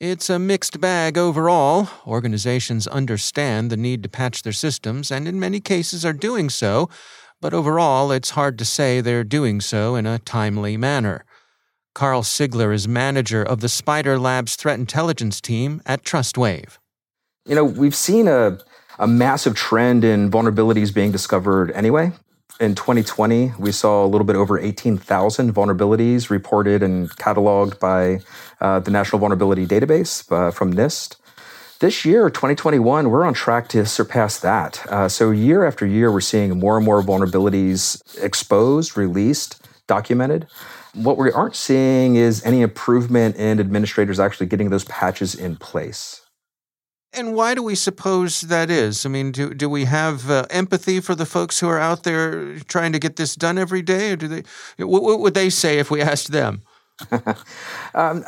It's 0.00 0.30
a 0.30 0.38
mixed 0.38 0.80
bag 0.80 1.18
overall. 1.18 1.88
Organizations 2.06 2.86
understand 2.86 3.70
the 3.70 3.76
need 3.76 4.02
to 4.02 4.08
patch 4.08 4.42
their 4.42 4.52
systems 4.52 5.10
and 5.10 5.28
in 5.28 5.38
many 5.38 5.60
cases 5.60 6.04
are 6.04 6.12
doing 6.12 6.48
so, 6.48 6.88
but 7.40 7.54
overall, 7.54 8.12
it's 8.12 8.30
hard 8.30 8.58
to 8.58 8.64
say 8.64 9.00
they're 9.00 9.24
doing 9.24 9.60
so 9.60 9.96
in 9.96 10.06
a 10.06 10.18
timely 10.18 10.76
manner. 10.76 11.24
Karl 11.94 12.22
Sigler 12.22 12.72
is 12.72 12.86
manager 12.86 13.42
of 13.42 13.60
the 13.60 13.68
Spider 13.68 14.18
Labs 14.18 14.56
threat 14.56 14.78
intelligence 14.78 15.40
team 15.40 15.82
at 15.86 16.04
TrustWave. 16.04 16.78
You 17.46 17.54
know, 17.54 17.64
we've 17.64 17.94
seen 17.94 18.28
a, 18.28 18.58
a 18.98 19.08
massive 19.08 19.54
trend 19.54 20.04
in 20.04 20.30
vulnerabilities 20.30 20.94
being 20.94 21.10
discovered 21.10 21.72
anyway. 21.72 22.12
In 22.60 22.74
2020, 22.74 23.54
we 23.58 23.72
saw 23.72 24.04
a 24.04 24.08
little 24.08 24.26
bit 24.26 24.36
over 24.36 24.58
18,000 24.58 25.52
vulnerabilities 25.54 26.28
reported 26.28 26.82
and 26.82 27.08
cataloged 27.16 27.78
by 27.80 28.20
uh, 28.60 28.80
the 28.80 28.90
National 28.90 29.18
Vulnerability 29.18 29.66
Database 29.66 30.30
uh, 30.30 30.50
from 30.50 30.74
NIST. 30.74 31.16
This 31.80 32.04
year, 32.04 32.28
2021, 32.28 33.08
we're 33.08 33.24
on 33.24 33.32
track 33.32 33.68
to 33.68 33.86
surpass 33.86 34.38
that. 34.40 34.86
Uh, 34.88 35.08
so, 35.08 35.30
year 35.30 35.64
after 35.64 35.86
year, 35.86 36.12
we're 36.12 36.20
seeing 36.20 36.58
more 36.58 36.76
and 36.76 36.84
more 36.84 37.02
vulnerabilities 37.02 38.22
exposed, 38.22 38.98
released, 38.98 39.66
documented. 39.86 40.46
What 40.92 41.16
we 41.16 41.32
aren't 41.32 41.56
seeing 41.56 42.16
is 42.16 42.44
any 42.44 42.60
improvement 42.60 43.36
in 43.36 43.58
administrators 43.58 44.20
actually 44.20 44.48
getting 44.48 44.68
those 44.68 44.84
patches 44.84 45.34
in 45.34 45.56
place. 45.56 46.20
And 47.14 47.34
why 47.34 47.54
do 47.54 47.62
we 47.62 47.74
suppose 47.74 48.42
that 48.42 48.68
is? 48.68 49.06
I 49.06 49.08
mean, 49.08 49.32
do, 49.32 49.54
do 49.54 49.70
we 49.70 49.86
have 49.86 50.30
uh, 50.30 50.44
empathy 50.50 51.00
for 51.00 51.14
the 51.14 51.24
folks 51.24 51.60
who 51.60 51.68
are 51.68 51.78
out 51.78 52.02
there 52.02 52.58
trying 52.58 52.92
to 52.92 52.98
get 52.98 53.16
this 53.16 53.34
done 53.34 53.56
every 53.56 53.80
day? 53.80 54.12
Or 54.12 54.16
do 54.16 54.28
they, 54.28 54.42
what, 54.76 55.02
what 55.02 55.20
would 55.20 55.32
they 55.32 55.48
say 55.48 55.78
if 55.78 55.90
we 55.90 56.02
asked 56.02 56.30
them? 56.30 56.60
um, 57.94 58.24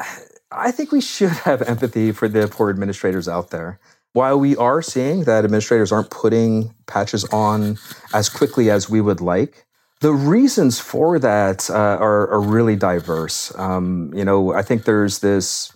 I 0.51 0.71
think 0.71 0.93
we 0.93 1.01
should 1.01 1.31
have 1.31 1.63
empathy 1.63 2.13
for 2.13 2.29
the 2.29 2.49
poor 2.49 2.71
administrators 2.71 3.29
out 3.29 3.51
there. 3.51 3.81
While 4.13 4.39
we 4.39 4.55
are 4.57 4.83
seeing 4.83 5.25
that 5.25 5.45
administrators 5.45 5.91
aren't 5.91 6.11
putting 6.11 6.75
patches 6.87 7.25
on 7.33 7.79
as 8.13 8.29
quickly 8.29 8.71
as 8.71 8.91
we 8.91 9.01
would 9.01 9.23
like, 9.23 9.65
the 10.01 10.13
reasons 10.13 10.79
for 10.79 11.19
that 11.19 11.71
uh, 11.71 11.75
are, 11.75 12.29
are, 12.29 12.41
really 12.41 12.75
diverse. 12.75 13.57
Um, 13.57 14.13
you 14.13 14.25
know, 14.25 14.53
I 14.53 14.63
think 14.63 14.85
there's 14.85 15.21
this 15.21 15.73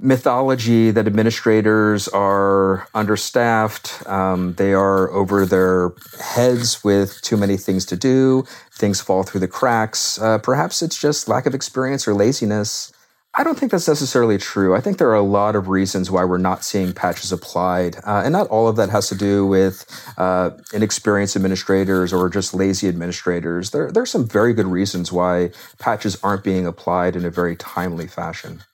mythology 0.00 0.90
that 0.90 1.06
administrators 1.06 2.08
are 2.08 2.86
understaffed, 2.94 4.06
um, 4.08 4.54
they 4.54 4.72
are 4.72 5.10
over 5.10 5.46
their 5.46 5.92
heads 6.20 6.82
with 6.82 7.20
too 7.22 7.36
many 7.36 7.56
things 7.56 7.84
to 7.86 7.96
do, 7.96 8.44
things 8.72 9.00
fall 9.00 9.22
through 9.22 9.40
the 9.40 9.48
cracks. 9.48 10.20
Uh, 10.20 10.38
perhaps 10.38 10.82
it's 10.82 11.00
just 11.00 11.28
lack 11.28 11.46
of 11.46 11.54
experience 11.54 12.08
or 12.08 12.14
laziness 12.14 12.92
I 13.38 13.44
don't 13.44 13.56
think 13.56 13.70
that's 13.70 13.86
necessarily 13.86 14.38
true. 14.38 14.74
I 14.74 14.80
think 14.80 14.98
there 14.98 15.08
are 15.10 15.14
a 15.14 15.22
lot 15.22 15.54
of 15.54 15.68
reasons 15.68 16.10
why 16.10 16.24
we're 16.24 16.38
not 16.38 16.64
seeing 16.64 16.92
patches 16.92 17.30
applied. 17.30 17.96
Uh, 18.04 18.22
and 18.24 18.32
not 18.32 18.48
all 18.48 18.66
of 18.66 18.74
that 18.76 18.90
has 18.90 19.08
to 19.08 19.14
do 19.14 19.46
with 19.46 19.86
uh, 20.18 20.50
inexperienced 20.72 21.36
administrators 21.36 22.12
or 22.12 22.28
just 22.28 22.54
lazy 22.54 22.88
administrators. 22.88 23.70
There, 23.70 23.92
there 23.92 24.02
are 24.02 24.06
some 24.06 24.26
very 24.26 24.52
good 24.52 24.66
reasons 24.66 25.12
why 25.12 25.52
patches 25.78 26.18
aren't 26.24 26.42
being 26.42 26.66
applied 26.66 27.14
in 27.14 27.24
a 27.24 27.30
very 27.30 27.54
timely 27.54 28.08
fashion. 28.08 28.64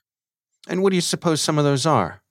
And 0.67 0.83
what 0.83 0.91
do 0.91 0.97
you 0.97 1.03
suppose 1.03 1.41
some 1.41 1.59
of 1.59 1.65
those 1.65 1.87
are? 1.87 2.23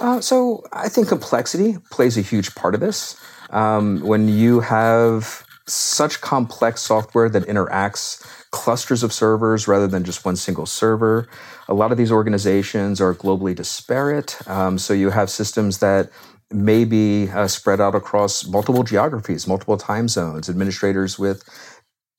Uh, 0.00 0.20
so 0.20 0.64
I 0.72 0.88
think 0.88 1.08
complexity 1.08 1.76
plays 1.90 2.16
a 2.16 2.20
huge 2.22 2.54
part 2.54 2.74
of 2.74 2.80
this. 2.80 3.16
Um, 3.50 4.00
when 4.00 4.28
you 4.28 4.60
have 4.60 5.44
such 5.66 6.20
complex 6.20 6.82
software 6.82 7.28
that 7.30 7.44
interacts 7.44 8.22
clusters 8.50 9.02
of 9.02 9.12
servers 9.12 9.66
rather 9.66 9.88
than 9.88 10.04
just 10.04 10.24
one 10.24 10.36
single 10.36 10.64
server. 10.64 11.28
A 11.68 11.74
lot 11.74 11.90
of 11.90 11.98
these 11.98 12.12
organizations 12.12 13.00
are 13.00 13.12
globally 13.14 13.54
disparate. 13.54 14.36
Um, 14.48 14.78
so 14.78 14.94
you 14.94 15.10
have 15.10 15.28
systems 15.28 15.78
that 15.78 16.10
may 16.52 16.84
be 16.84 17.28
uh, 17.30 17.48
spread 17.48 17.80
out 17.80 17.96
across 17.96 18.46
multiple 18.46 18.84
geographies, 18.84 19.48
multiple 19.48 19.76
time 19.76 20.06
zones, 20.06 20.48
administrators 20.48 21.18
with 21.18 21.42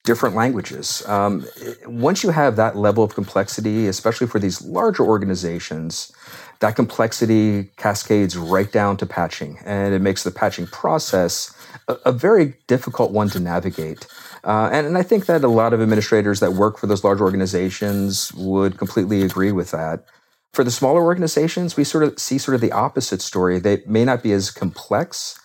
different 0.05 0.35
languages. 0.35 1.05
Um, 1.07 1.45
once 1.85 2.23
you 2.23 2.29
have 2.29 2.55
that 2.55 2.77
level 2.77 3.03
of 3.03 3.15
complexity, 3.15 3.87
especially 3.87 4.27
for 4.27 4.39
these 4.39 4.61
larger 4.61 5.03
organizations, 5.03 6.11
that 6.59 6.75
complexity 6.75 7.69
cascades 7.75 8.37
right 8.37 8.71
down 8.71 8.97
to 8.97 9.05
patching, 9.05 9.59
and 9.65 9.93
it 9.93 10.01
makes 10.01 10.23
the 10.23 10.31
patching 10.31 10.67
process 10.67 11.53
a, 11.87 11.97
a 12.05 12.11
very 12.11 12.53
difficult 12.67 13.11
one 13.11 13.29
to 13.29 13.39
navigate. 13.39 14.07
Uh, 14.43 14.69
and, 14.71 14.87
and 14.87 14.97
I 14.97 15.03
think 15.03 15.25
that 15.25 15.43
a 15.43 15.47
lot 15.47 15.73
of 15.73 15.81
administrators 15.81 16.39
that 16.39 16.53
work 16.53 16.77
for 16.77 16.87
those 16.87 17.03
large 17.03 17.19
organizations 17.19 18.31
would 18.33 18.77
completely 18.77 19.23
agree 19.23 19.51
with 19.51 19.71
that. 19.71 20.05
For 20.53 20.63
the 20.63 20.71
smaller 20.71 21.03
organizations, 21.03 21.75
we 21.75 21.83
sort 21.83 22.03
of 22.03 22.17
see 22.17 22.37
sort 22.37 22.55
of 22.55 22.61
the 22.61 22.71
opposite 22.71 23.21
story. 23.21 23.59
They 23.59 23.81
may 23.85 24.05
not 24.05 24.23
be 24.23 24.31
as 24.31 24.51
complex, 24.51 25.37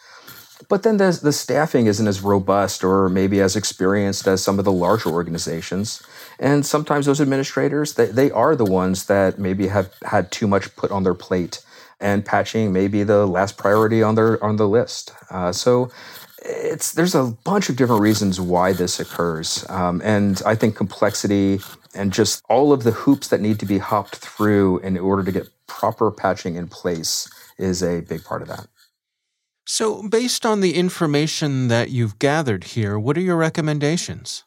but 0.69 0.83
then 0.83 0.97
the, 0.99 1.19
the 1.23 1.33
staffing 1.33 1.87
isn't 1.87 2.07
as 2.07 2.21
robust 2.21 2.85
or 2.85 3.09
maybe 3.09 3.41
as 3.41 3.57
experienced 3.57 4.27
as 4.27 4.43
some 4.43 4.59
of 4.59 4.65
the 4.65 4.73
larger 4.73 5.09
organizations. 5.09 6.03
And 6.39 6.65
sometimes 6.65 7.07
those 7.07 7.21
administrators, 7.21 7.95
they, 7.95 8.07
they 8.07 8.31
are 8.31 8.57
the 8.57 8.65
ones 8.65 9.07
that 9.07 9.39
maybe 9.39 9.69
have 9.69 9.93
had 10.05 10.31
too 10.31 10.47
much 10.47 10.75
put 10.77 10.91
on 10.91 11.03
their 11.03 11.15
plate 11.15 11.63
and 12.01 12.25
patching 12.25 12.73
may 12.73 12.89
be 12.89 13.03
the 13.03 13.27
last 13.27 13.57
priority 13.57 14.03
on 14.03 14.15
their 14.15 14.43
on 14.43 14.57
the 14.57 14.67
list. 14.67 15.13
Uh, 15.31 15.53
so 15.53 15.91
it's 16.43 16.93
there's 16.93 17.15
a 17.15 17.25
bunch 17.45 17.69
of 17.69 17.77
different 17.77 18.01
reasons 18.01 18.41
why 18.41 18.73
this 18.73 18.99
occurs, 18.99 19.67
um, 19.69 20.01
and 20.03 20.43
I 20.47 20.55
think 20.55 20.77
complexity 20.77 21.61
and 21.95 22.13
just 22.13 22.43
all 22.49 22.73
of 22.73 22.85
the 22.85 22.93
hoops 22.93 23.29
that 23.29 23.41
need 23.41 23.59
to 23.59 23.67
be 23.67 23.79
hopped 23.79 24.17
through 24.17 24.79
in 24.79 24.97
order 24.97 25.25
to 25.25 25.33
get 25.33 25.49
proper 25.67 26.11
patching 26.11 26.55
in 26.55 26.69
place 26.69 27.29
is 27.59 27.83
a 27.83 28.01
big 28.01 28.25
part 28.25 28.43
of 28.43 28.49
that. 28.49 28.67
So, 29.67 30.09
based 30.09 30.45
on 30.45 30.61
the 30.61 30.75
information 30.75 31.69
that 31.69 31.91
you've 31.91 32.19
gathered 32.19 32.65
here, 32.65 32.99
what 32.99 33.17
are 33.17 33.21
your 33.21 33.37
recommendations? 33.37 34.45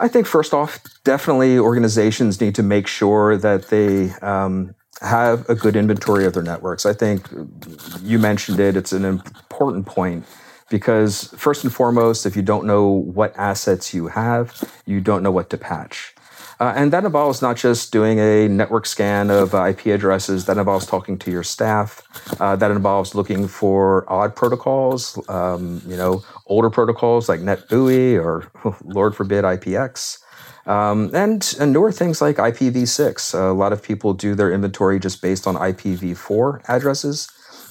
I 0.00 0.08
think 0.08 0.26
first 0.26 0.52
off, 0.52 0.80
definitely 1.04 1.58
organizations 1.58 2.40
need 2.40 2.54
to 2.56 2.62
make 2.62 2.86
sure 2.86 3.36
that 3.36 3.68
they 3.68 4.10
um, 4.20 4.74
have 5.00 5.48
a 5.48 5.54
good 5.54 5.76
inventory 5.76 6.24
of 6.24 6.32
their 6.32 6.42
networks. 6.42 6.86
I 6.86 6.92
think 6.92 7.28
you 8.00 8.18
mentioned 8.18 8.58
it; 8.58 8.76
it's 8.76 8.92
an 8.92 9.04
important 9.04 9.86
point 9.86 10.24
because 10.70 11.32
first 11.36 11.62
and 11.62 11.72
foremost, 11.72 12.24
if 12.26 12.34
you 12.34 12.42
don't 12.42 12.66
know 12.66 12.88
what 12.88 13.36
assets 13.36 13.92
you 13.92 14.08
have, 14.08 14.64
you 14.86 15.00
don't 15.00 15.22
know 15.22 15.30
what 15.30 15.50
to 15.50 15.58
patch. 15.58 16.14
Uh, 16.60 16.72
and 16.76 16.92
that 16.92 17.04
involves 17.04 17.42
not 17.42 17.56
just 17.56 17.92
doing 17.92 18.18
a 18.18 18.48
network 18.48 18.86
scan 18.86 19.30
of 19.30 19.54
uh, 19.54 19.64
IP 19.64 19.86
addresses, 19.86 20.46
that 20.46 20.58
involves 20.58 20.86
talking 20.86 21.18
to 21.18 21.30
your 21.30 21.42
staff, 21.42 22.02
uh, 22.40 22.56
that 22.56 22.70
involves 22.70 23.14
looking 23.14 23.48
for 23.48 24.04
odd 24.10 24.34
protocols, 24.36 25.18
um, 25.28 25.82
you 25.86 25.96
know, 25.96 26.22
older 26.46 26.70
protocols 26.70 27.28
like 27.28 27.40
NetBEUI 27.40 28.22
or, 28.22 28.50
Lord 28.84 29.14
forbid, 29.14 29.44
IPX. 29.44 30.18
Um, 30.66 31.10
and, 31.12 31.54
and 31.58 31.72
newer 31.72 31.90
things 31.90 32.20
like 32.20 32.36
IPv6. 32.36 33.34
a 33.34 33.52
lot 33.52 33.72
of 33.72 33.82
people 33.82 34.14
do 34.14 34.34
their 34.34 34.52
inventory 34.52 35.00
just 35.00 35.20
based 35.20 35.46
on 35.46 35.56
IPv4 35.56 36.62
addresses 36.68 37.28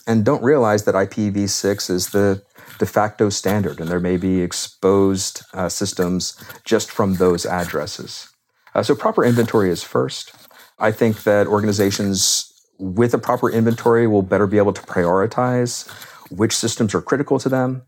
and 0.07 0.25
don't 0.25 0.43
realize 0.43 0.83
that 0.83 0.95
IPv6 0.95 1.89
is 1.89 2.09
the 2.09 2.43
de 2.79 2.85
facto 2.85 3.29
standard, 3.29 3.79
and 3.79 3.89
there 3.89 3.99
may 3.99 4.17
be 4.17 4.41
exposed 4.41 5.43
uh, 5.53 5.69
systems 5.69 6.35
just 6.65 6.91
from 6.91 7.15
those 7.15 7.45
addresses. 7.45 8.30
Uh, 8.73 8.83
so, 8.83 8.95
proper 8.95 9.23
inventory 9.23 9.69
is 9.69 9.83
first. 9.83 10.33
I 10.79 10.91
think 10.91 11.23
that 11.23 11.47
organizations 11.47 12.51
with 12.79 13.13
a 13.13 13.19
proper 13.19 13.49
inventory 13.49 14.07
will 14.07 14.23
better 14.23 14.47
be 14.47 14.57
able 14.57 14.73
to 14.73 14.81
prioritize 14.81 15.89
which 16.31 16.55
systems 16.55 16.95
are 16.95 17.01
critical 17.01 17.37
to 17.39 17.49
them, 17.49 17.83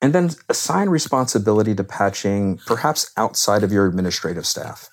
and 0.00 0.12
then 0.12 0.30
assign 0.48 0.88
responsibility 0.88 1.74
to 1.74 1.84
patching 1.84 2.58
perhaps 2.66 3.12
outside 3.16 3.62
of 3.62 3.72
your 3.72 3.86
administrative 3.86 4.46
staff. 4.46 4.88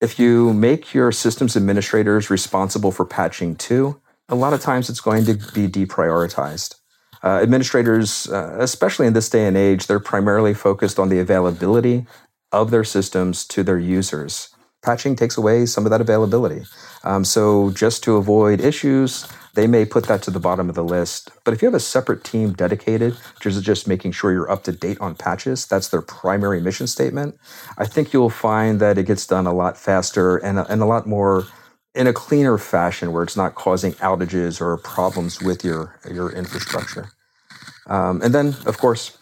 If 0.00 0.18
you 0.18 0.54
make 0.54 0.94
your 0.94 1.10
systems 1.10 1.56
administrators 1.56 2.30
responsible 2.30 2.92
for 2.92 3.04
patching 3.04 3.56
too, 3.56 4.00
a 4.28 4.34
lot 4.34 4.52
of 4.52 4.60
times 4.60 4.88
it's 4.88 5.00
going 5.00 5.24
to 5.24 5.34
be 5.34 5.66
deprioritized. 5.66 6.76
Uh, 7.24 7.40
administrators, 7.42 8.28
uh, 8.28 8.56
especially 8.60 9.08
in 9.08 9.12
this 9.12 9.28
day 9.28 9.46
and 9.46 9.56
age, 9.56 9.86
they're 9.88 9.98
primarily 9.98 10.54
focused 10.54 11.00
on 11.00 11.08
the 11.08 11.18
availability 11.18 12.06
of 12.52 12.70
their 12.70 12.84
systems 12.84 13.44
to 13.46 13.64
their 13.64 13.78
users. 13.78 14.54
Patching 14.88 15.16
takes 15.16 15.36
away 15.36 15.66
some 15.66 15.84
of 15.84 15.90
that 15.90 16.00
availability. 16.00 16.64
Um, 17.04 17.22
so, 17.22 17.70
just 17.72 18.02
to 18.04 18.16
avoid 18.16 18.58
issues, 18.58 19.28
they 19.52 19.66
may 19.66 19.84
put 19.84 20.06
that 20.06 20.22
to 20.22 20.30
the 20.30 20.40
bottom 20.40 20.70
of 20.70 20.74
the 20.76 20.82
list. 20.82 21.30
But 21.44 21.52
if 21.52 21.60
you 21.60 21.66
have 21.66 21.74
a 21.74 21.80
separate 21.80 22.24
team 22.24 22.54
dedicated 22.54 23.14
to 23.40 23.60
just 23.60 23.86
making 23.86 24.12
sure 24.12 24.32
you're 24.32 24.50
up 24.50 24.64
to 24.64 24.72
date 24.72 24.98
on 24.98 25.14
patches, 25.14 25.66
that's 25.66 25.88
their 25.88 26.00
primary 26.00 26.62
mission 26.62 26.86
statement, 26.86 27.36
I 27.76 27.84
think 27.84 28.14
you'll 28.14 28.30
find 28.30 28.80
that 28.80 28.96
it 28.96 29.04
gets 29.04 29.26
done 29.26 29.46
a 29.46 29.52
lot 29.52 29.76
faster 29.76 30.38
and, 30.38 30.58
and 30.58 30.80
a 30.80 30.86
lot 30.86 31.06
more 31.06 31.46
in 31.94 32.06
a 32.06 32.14
cleaner 32.14 32.56
fashion 32.56 33.12
where 33.12 33.22
it's 33.22 33.36
not 33.36 33.54
causing 33.54 33.92
outages 33.94 34.58
or 34.58 34.78
problems 34.78 35.42
with 35.42 35.66
your, 35.66 35.98
your 36.10 36.32
infrastructure. 36.32 37.10
Um, 37.88 38.22
and 38.22 38.34
then, 38.34 38.56
of 38.64 38.78
course, 38.78 39.18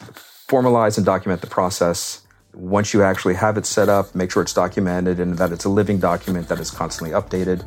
formalize 0.48 0.96
and 0.96 1.04
document 1.04 1.40
the 1.40 1.48
process. 1.48 2.25
Once 2.56 2.94
you 2.94 3.02
actually 3.02 3.34
have 3.34 3.58
it 3.58 3.66
set 3.66 3.90
up, 3.90 4.14
make 4.14 4.30
sure 4.30 4.42
it's 4.42 4.54
documented 4.54 5.20
and 5.20 5.36
that 5.36 5.52
it's 5.52 5.66
a 5.66 5.68
living 5.68 5.98
document 5.98 6.48
that 6.48 6.58
is 6.58 6.70
constantly 6.70 7.14
updated. 7.14 7.62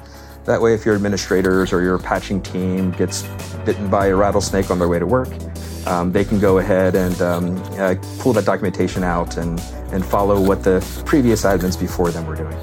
That 0.46 0.64
way, 0.64 0.74
if 0.74 0.84
your 0.84 0.96
administrators 0.96 1.72
or 1.72 1.84
your 1.84 2.00
patching 2.00 2.42
team 2.42 2.90
gets 2.92 3.22
bitten 3.66 3.88
by 3.88 4.08
a 4.08 4.16
rattlesnake 4.16 4.72
on 4.72 4.80
their 4.80 4.88
way 4.88 4.98
to 4.98 5.06
work, 5.06 5.30
um, 5.86 6.12
they 6.12 6.26
can 6.26 6.40
go 6.40 6.58
ahead 6.58 6.96
and 6.96 7.22
um, 7.22 7.58
uh, 7.74 7.94
pull 8.18 8.34
that 8.34 8.46
documentation 8.46 9.04
out 9.04 9.38
and, 9.38 9.60
and 9.94 10.04
follow 10.04 10.42
what 10.42 10.64
the 10.64 10.84
previous 11.06 11.44
admins 11.44 11.80
before 11.80 12.10
them 12.10 12.26
were 12.26 12.36
doing. 12.36 12.58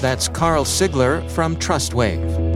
That's 0.00 0.28
Karl 0.28 0.64
Sigler 0.64 1.30
from 1.30 1.54
TrustWave. 1.56 2.55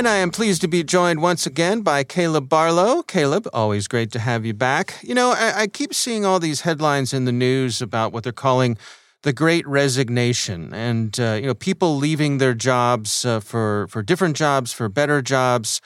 And 0.00 0.08
I 0.08 0.16
am 0.16 0.30
pleased 0.30 0.62
to 0.62 0.66
be 0.66 0.82
joined 0.82 1.20
once 1.20 1.44
again 1.44 1.82
by 1.82 2.04
Caleb 2.04 2.48
Barlow. 2.48 3.02
Caleb, 3.02 3.46
always 3.52 3.86
great 3.86 4.10
to 4.12 4.18
have 4.18 4.46
you 4.46 4.54
back. 4.54 4.94
You 5.02 5.14
know, 5.14 5.32
I, 5.32 5.52
I, 5.54 5.66
keep 5.66 5.92
seeing 5.92 6.24
all 6.24 6.40
these 6.40 6.62
headlines 6.62 7.12
in 7.12 7.26
the 7.26 7.32
news 7.32 7.82
about 7.82 8.10
what 8.10 8.24
they're 8.24 8.32
calling 8.32 8.78
the 9.24 9.34
Great 9.34 9.68
Resignation, 9.68 10.72
and 10.72 11.20
uh, 11.20 11.32
you 11.38 11.46
know, 11.46 11.52
people 11.52 11.98
leaving 11.98 12.38
their 12.38 12.54
jobs 12.54 13.26
uh, 13.26 13.40
for 13.40 13.88
for 13.88 14.02
different 14.02 14.36
jobs, 14.36 14.72
for 14.72 14.88
better 14.88 15.20
jobs. 15.20 15.82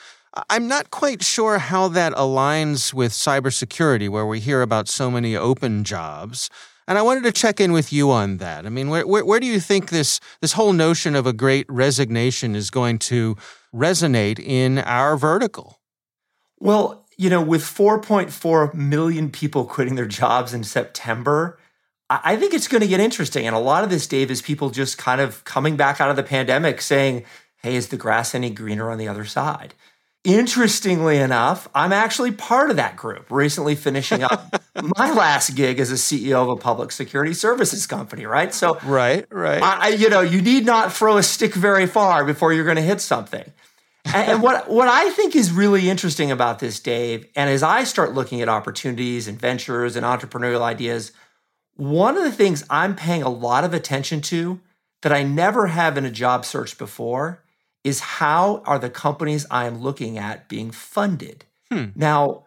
I'm 0.49 0.69
not 0.69 0.91
quite 0.91 1.21
sure 1.21 1.57
how 1.57 1.89
that 1.89 2.13
aligns 2.13 2.93
with 2.93 3.11
cybersecurity, 3.11 4.07
where 4.07 4.25
we 4.25 4.39
hear 4.39 4.61
about 4.61 4.87
so 4.87 5.11
many 5.11 5.35
open 5.35 5.83
jobs. 5.83 6.49
And 6.87 6.97
I 6.97 7.01
wanted 7.01 7.23
to 7.23 7.31
check 7.31 7.59
in 7.59 7.71
with 7.71 7.91
you 7.91 8.11
on 8.11 8.37
that. 8.37 8.65
I 8.65 8.69
mean, 8.69 8.89
where, 8.89 9.07
where, 9.07 9.25
where 9.25 9.39
do 9.39 9.47
you 9.47 9.59
think 9.59 9.89
this 9.89 10.19
this 10.41 10.53
whole 10.53 10.73
notion 10.73 11.15
of 11.15 11.25
a 11.25 11.33
great 11.33 11.65
resignation 11.69 12.55
is 12.55 12.69
going 12.69 12.99
to 12.99 13.35
resonate 13.73 14.39
in 14.39 14.79
our 14.79 15.17
vertical? 15.17 15.79
Well, 16.59 17.05
you 17.17 17.29
know, 17.29 17.41
with 17.41 17.61
4.4 17.61 18.73
million 18.73 19.31
people 19.31 19.65
quitting 19.65 19.95
their 19.95 20.05
jobs 20.05 20.53
in 20.53 20.63
September, 20.63 21.57
I 22.09 22.35
think 22.35 22.53
it's 22.53 22.67
going 22.67 22.81
to 22.81 22.87
get 22.87 22.99
interesting. 22.99 23.47
And 23.47 23.55
a 23.55 23.59
lot 23.59 23.83
of 23.83 23.89
this, 23.89 24.05
Dave, 24.05 24.29
is 24.29 24.41
people 24.41 24.69
just 24.69 24.97
kind 24.97 25.19
of 25.19 25.43
coming 25.43 25.75
back 25.75 25.99
out 25.99 26.09
of 26.09 26.15
the 26.15 26.23
pandemic 26.23 26.81
saying, 26.81 27.25
hey, 27.57 27.75
is 27.75 27.87
the 27.87 27.97
grass 27.97 28.35
any 28.35 28.51
greener 28.51 28.91
on 28.91 28.99
the 28.99 29.07
other 29.07 29.25
side? 29.25 29.73
Interestingly 30.25 31.17
enough, 31.17 31.69
I'm 31.75 31.93
actually 31.93 32.31
part 32.31 32.71
of 32.71 32.77
that 32.77 32.97
group, 32.97 33.29
recently 33.29 33.75
finishing 33.75 34.23
up 34.23 34.59
my 34.97 35.11
last 35.11 35.55
gig 35.55 35.79
as 35.79 35.91
a 35.91 35.95
CEO 35.95 36.41
of 36.41 36.49
a 36.49 36.55
public 36.55 36.91
security 36.91 37.33
services 37.33 37.85
company, 37.85 38.25
right? 38.25 38.51
So, 38.51 38.79
right, 38.83 39.27
right. 39.31 39.61
I, 39.61 39.89
you 39.89 40.09
know, 40.09 40.21
you 40.21 40.41
need 40.41 40.65
not 40.65 40.91
throw 40.91 41.17
a 41.17 41.23
stick 41.23 41.53
very 41.53 41.85
far 41.85 42.25
before 42.25 42.53
you're 42.53 42.65
going 42.65 42.77
to 42.77 42.81
hit 42.81 43.01
something. 43.01 43.45
and, 44.05 44.31
and 44.31 44.41
what, 44.41 44.67
what 44.67 44.87
I 44.87 45.11
think 45.11 45.35
is 45.35 45.51
really 45.51 45.89
interesting 45.89 46.31
about 46.31 46.57
this, 46.57 46.79
Dave, 46.79 47.27
and 47.35 47.47
as 47.47 47.61
I 47.61 47.83
start 47.83 48.15
looking 48.15 48.41
at 48.41 48.49
opportunities 48.49 49.27
and 49.27 49.39
ventures 49.39 49.95
and 49.95 50.03
entrepreneurial 50.03 50.61
ideas, 50.61 51.11
one 51.75 52.17
of 52.17 52.23
the 52.23 52.31
things 52.31 52.65
I'm 52.67 52.95
paying 52.95 53.21
a 53.21 53.29
lot 53.29 53.63
of 53.63 53.75
attention 53.75 54.21
to 54.21 54.59
that 55.03 55.13
I 55.13 55.21
never 55.21 55.67
have 55.67 55.99
in 55.99 56.05
a 56.05 56.09
job 56.11 56.45
search 56.45 56.79
before 56.79 57.43
is 57.85 57.99
how 57.99 58.63
are 58.65 58.79
the 58.79 58.89
companies 58.89 59.45
I 59.51 59.67
am 59.67 59.79
looking 59.79 60.17
at 60.17 60.49
being 60.49 60.71
funded? 60.71 61.45
Hmm. 61.71 61.85
Now, 61.95 62.45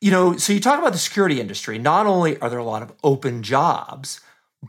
you 0.00 0.10
know, 0.10 0.36
so 0.36 0.52
you 0.52 0.60
talk 0.60 0.80
about 0.80 0.92
the 0.92 0.98
security 0.98 1.40
industry. 1.40 1.78
Not 1.78 2.06
only 2.06 2.36
are 2.40 2.50
there 2.50 2.58
a 2.58 2.64
lot 2.64 2.82
of 2.82 2.92
open 3.04 3.44
jobs, 3.44 4.20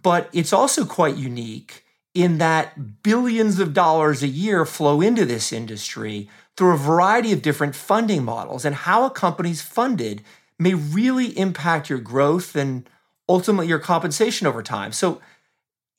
but 0.03 0.29
it's 0.33 0.53
also 0.53 0.85
quite 0.85 1.17
unique 1.17 1.83
in 2.13 2.37
that 2.37 3.01
billions 3.01 3.59
of 3.59 3.73
dollars 3.73 4.21
a 4.21 4.27
year 4.27 4.65
flow 4.65 5.01
into 5.01 5.25
this 5.25 5.51
industry 5.51 6.29
through 6.55 6.73
a 6.73 6.77
variety 6.77 7.31
of 7.31 7.41
different 7.41 7.73
funding 7.73 8.23
models. 8.23 8.65
And 8.65 8.75
how 8.75 9.05
a 9.05 9.09
company's 9.09 9.63
funded 9.63 10.21
may 10.59 10.75
really 10.75 11.37
impact 11.39 11.89
your 11.89 11.99
growth 11.99 12.55
and 12.55 12.87
ultimately 13.27 13.67
your 13.67 13.79
compensation 13.79 14.45
over 14.45 14.61
time. 14.61 14.91
So, 14.91 15.21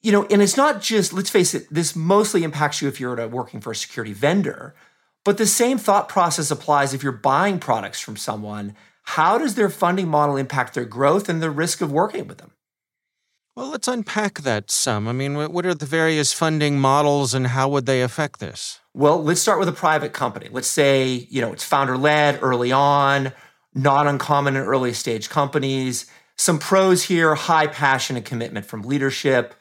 you 0.02 0.10
know, 0.10 0.24
and 0.26 0.42
it's 0.42 0.56
not 0.56 0.82
just, 0.82 1.12
let's 1.12 1.30
face 1.30 1.54
it, 1.54 1.66
this 1.70 1.94
mostly 1.94 2.42
impacts 2.42 2.82
you 2.82 2.88
if 2.88 2.98
you're 2.98 3.26
working 3.28 3.60
for 3.60 3.70
a 3.70 3.76
security 3.76 4.12
vendor, 4.12 4.74
but 5.24 5.38
the 5.38 5.46
same 5.46 5.78
thought 5.78 6.08
process 6.08 6.50
applies 6.50 6.92
if 6.92 7.02
you're 7.02 7.12
buying 7.12 7.60
products 7.60 8.00
from 8.00 8.16
someone. 8.16 8.74
How 9.04 9.38
does 9.38 9.54
their 9.54 9.70
funding 9.70 10.08
model 10.08 10.36
impact 10.36 10.74
their 10.74 10.84
growth 10.84 11.28
and 11.28 11.40
the 11.40 11.50
risk 11.50 11.80
of 11.80 11.92
working 11.92 12.26
with 12.26 12.38
them? 12.38 12.50
Well, 13.54 13.68
let's 13.68 13.86
unpack 13.86 14.40
that 14.40 14.70
some. 14.70 15.06
I 15.06 15.12
mean, 15.12 15.36
what 15.36 15.66
are 15.66 15.74
the 15.74 15.86
various 15.86 16.32
funding 16.32 16.80
models 16.80 17.34
and 17.34 17.48
how 17.48 17.68
would 17.68 17.86
they 17.86 18.00
affect 18.00 18.40
this? 18.40 18.80
Well, 18.94 19.22
let's 19.22 19.42
start 19.42 19.58
with 19.58 19.68
a 19.68 19.72
private 19.72 20.14
company. 20.14 20.48
Let's 20.50 20.68
say, 20.68 21.26
you 21.30 21.42
know, 21.42 21.52
it's 21.52 21.64
founder 21.64 21.98
led 21.98 22.38
early 22.42 22.72
on, 22.72 23.32
not 23.74 24.06
uncommon 24.06 24.56
in 24.56 24.62
early 24.62 24.94
stage 24.94 25.28
companies. 25.28 26.06
Some 26.36 26.58
pros 26.58 27.04
here 27.04 27.34
high 27.34 27.66
passion 27.66 28.16
and 28.16 28.24
commitment 28.24 28.64
from 28.64 28.82
leadership 28.82 29.54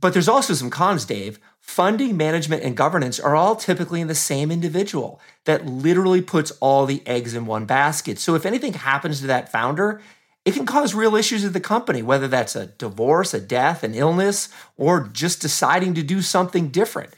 but 0.00 0.12
there's 0.12 0.28
also 0.28 0.54
some 0.54 0.70
cons, 0.70 1.04
Dave. 1.04 1.38
Funding, 1.60 2.16
management, 2.16 2.62
and 2.62 2.76
governance 2.76 3.18
are 3.18 3.34
all 3.34 3.56
typically 3.56 4.00
in 4.02 4.06
the 4.06 4.14
same 4.14 4.50
individual 4.50 5.20
that 5.44 5.64
literally 5.64 6.20
puts 6.20 6.50
all 6.60 6.84
the 6.84 7.02
eggs 7.06 7.34
in 7.34 7.46
one 7.46 7.64
basket. 7.64 8.18
So 8.18 8.34
if 8.34 8.44
anything 8.44 8.74
happens 8.74 9.20
to 9.20 9.26
that 9.28 9.50
founder, 9.50 10.02
it 10.44 10.52
can 10.52 10.66
cause 10.66 10.94
real 10.94 11.16
issues 11.16 11.42
at 11.42 11.54
the 11.54 11.60
company, 11.60 12.02
whether 12.02 12.28
that's 12.28 12.54
a 12.54 12.66
divorce, 12.66 13.32
a 13.32 13.40
death, 13.40 13.82
an 13.82 13.94
illness, 13.94 14.50
or 14.76 15.08
just 15.10 15.40
deciding 15.40 15.94
to 15.94 16.02
do 16.02 16.20
something 16.20 16.68
different. 16.68 17.14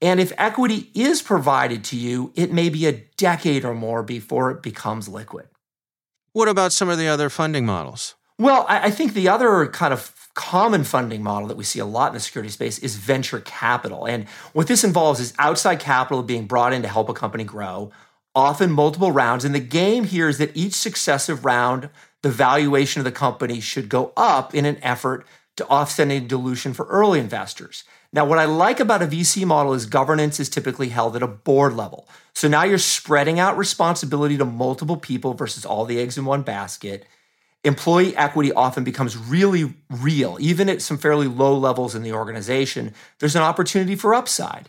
And 0.00 0.20
if 0.20 0.32
equity 0.38 0.90
is 0.94 1.20
provided 1.20 1.82
to 1.86 1.96
you, 1.96 2.32
it 2.36 2.52
may 2.52 2.68
be 2.68 2.86
a 2.86 3.04
decade 3.16 3.64
or 3.64 3.74
more 3.74 4.04
before 4.04 4.52
it 4.52 4.62
becomes 4.62 5.08
liquid. 5.08 5.48
What 6.32 6.48
about 6.48 6.72
some 6.72 6.88
of 6.88 6.96
the 6.96 7.08
other 7.08 7.28
funding 7.28 7.66
models? 7.66 8.14
Well, 8.38 8.64
I 8.68 8.90
think 8.90 9.12
the 9.12 9.28
other 9.28 9.66
kind 9.66 9.92
of 9.92 10.00
common 10.34 10.84
funding 10.84 11.22
model 11.22 11.48
that 11.48 11.56
we 11.56 11.64
see 11.64 11.80
a 11.80 11.84
lot 11.84 12.08
in 12.08 12.14
the 12.14 12.20
security 12.20 12.50
space 12.50 12.78
is 12.78 12.96
venture 12.96 13.40
capital. 13.40 14.06
And 14.06 14.28
what 14.52 14.68
this 14.68 14.84
involves 14.84 15.20
is 15.20 15.34
outside 15.38 15.80
capital 15.80 16.22
being 16.22 16.46
brought 16.46 16.72
in 16.72 16.82
to 16.82 16.88
help 16.88 17.08
a 17.08 17.14
company 17.14 17.44
grow, 17.44 17.90
often 18.34 18.70
multiple 18.70 19.12
rounds. 19.12 19.44
And 19.44 19.54
the 19.54 19.60
game 19.60 20.04
here 20.04 20.28
is 20.28 20.38
that 20.38 20.56
each 20.56 20.74
successive 20.74 21.44
round, 21.44 21.90
the 22.22 22.30
valuation 22.30 23.00
of 23.00 23.04
the 23.04 23.12
company 23.12 23.60
should 23.60 23.88
go 23.88 24.12
up 24.16 24.54
in 24.54 24.64
an 24.64 24.78
effort 24.82 25.26
to 25.56 25.66
offset 25.68 26.06
any 26.06 26.20
dilution 26.20 26.72
for 26.72 26.86
early 26.86 27.18
investors. 27.18 27.84
Now, 28.12 28.24
what 28.24 28.38
I 28.38 28.44
like 28.44 28.80
about 28.80 29.02
a 29.02 29.06
VC 29.06 29.44
model 29.44 29.72
is 29.72 29.86
governance 29.86 30.40
is 30.40 30.48
typically 30.48 30.88
held 30.88 31.14
at 31.16 31.22
a 31.22 31.28
board 31.28 31.74
level. 31.74 32.08
So 32.34 32.48
now 32.48 32.64
you're 32.64 32.78
spreading 32.78 33.38
out 33.38 33.56
responsibility 33.56 34.36
to 34.38 34.44
multiple 34.44 34.96
people 34.96 35.34
versus 35.34 35.64
all 35.64 35.84
the 35.84 36.00
eggs 36.00 36.18
in 36.18 36.24
one 36.24 36.42
basket 36.42 37.06
employee 37.64 38.16
equity 38.16 38.52
often 38.52 38.84
becomes 38.84 39.16
really 39.16 39.74
real, 39.90 40.36
even 40.40 40.68
at 40.68 40.82
some 40.82 40.98
fairly 40.98 41.26
low 41.26 41.56
levels 41.56 41.94
in 41.94 42.02
the 42.02 42.12
organization. 42.12 42.94
There's 43.18 43.36
an 43.36 43.42
opportunity 43.42 43.96
for 43.96 44.14
upside. 44.14 44.68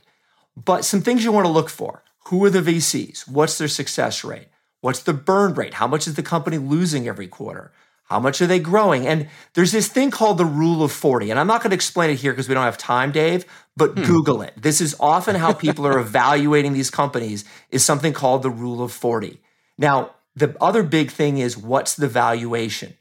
But 0.55 0.83
some 0.83 1.01
things 1.01 1.23
you 1.23 1.31
want 1.31 1.45
to 1.45 1.51
look 1.51 1.69
for 1.69 2.03
who 2.25 2.43
are 2.45 2.49
the 2.49 2.61
VCs? 2.61 3.27
What's 3.27 3.57
their 3.57 3.67
success 3.67 4.23
rate? 4.23 4.47
What's 4.81 5.03
the 5.03 5.13
burn 5.13 5.53
rate? 5.53 5.75
How 5.75 5.87
much 5.87 6.07
is 6.07 6.15
the 6.15 6.23
company 6.23 6.57
losing 6.57 7.07
every 7.07 7.27
quarter? 7.27 7.71
How 8.05 8.19
much 8.19 8.41
are 8.41 8.47
they 8.47 8.59
growing? 8.59 9.07
And 9.07 9.29
there's 9.53 9.71
this 9.71 9.87
thing 9.87 10.11
called 10.11 10.37
the 10.37 10.45
rule 10.45 10.83
of 10.83 10.91
40. 10.91 11.31
And 11.31 11.39
I'm 11.39 11.47
not 11.47 11.61
going 11.61 11.69
to 11.71 11.75
explain 11.75 12.09
it 12.09 12.19
here 12.19 12.33
because 12.33 12.49
we 12.49 12.53
don't 12.53 12.65
have 12.65 12.77
time, 12.77 13.11
Dave, 13.11 13.45
but 13.77 13.91
hmm. 13.91 14.03
Google 14.03 14.41
it. 14.41 14.53
This 14.57 14.81
is 14.81 14.95
often 14.99 15.35
how 15.35 15.53
people 15.53 15.87
are 15.87 15.97
evaluating 16.07 16.73
these 16.73 16.89
companies 16.89 17.45
is 17.69 17.85
something 17.85 18.11
called 18.11 18.43
the 18.43 18.49
rule 18.49 18.83
of 18.83 18.91
40. 18.91 19.39
Now, 19.77 20.11
the 20.35 20.55
other 20.61 20.83
big 20.83 21.11
thing 21.11 21.37
is 21.37 21.57
what's 21.57 21.95
the 21.95 22.07
valuation? 22.07 22.95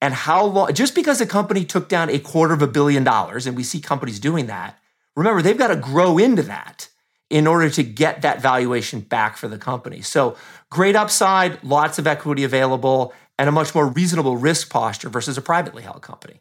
And 0.00 0.14
how 0.14 0.44
long, 0.44 0.74
just 0.74 0.94
because 0.94 1.20
a 1.20 1.26
company 1.26 1.64
took 1.64 1.88
down 1.88 2.10
a 2.10 2.18
quarter 2.18 2.54
of 2.54 2.62
a 2.62 2.66
billion 2.66 3.04
dollars, 3.04 3.46
and 3.46 3.56
we 3.56 3.62
see 3.62 3.80
companies 3.80 4.18
doing 4.18 4.46
that, 4.46 4.78
remember, 5.14 5.42
they've 5.42 5.56
got 5.56 5.68
to 5.68 5.76
grow 5.76 6.18
into 6.18 6.42
that 6.42 6.88
in 7.30 7.46
order 7.46 7.70
to 7.70 7.82
get 7.82 8.22
that 8.22 8.42
valuation 8.42 9.00
back 9.00 9.36
for 9.36 9.48
the 9.48 9.58
company. 9.58 10.02
So, 10.02 10.36
great 10.70 10.96
upside, 10.96 11.62
lots 11.62 11.98
of 11.98 12.06
equity 12.06 12.42
available, 12.44 13.14
and 13.38 13.48
a 13.48 13.52
much 13.52 13.74
more 13.74 13.86
reasonable 13.86 14.36
risk 14.36 14.70
posture 14.70 15.08
versus 15.08 15.38
a 15.38 15.42
privately 15.42 15.82
held 15.82 16.02
company. 16.02 16.40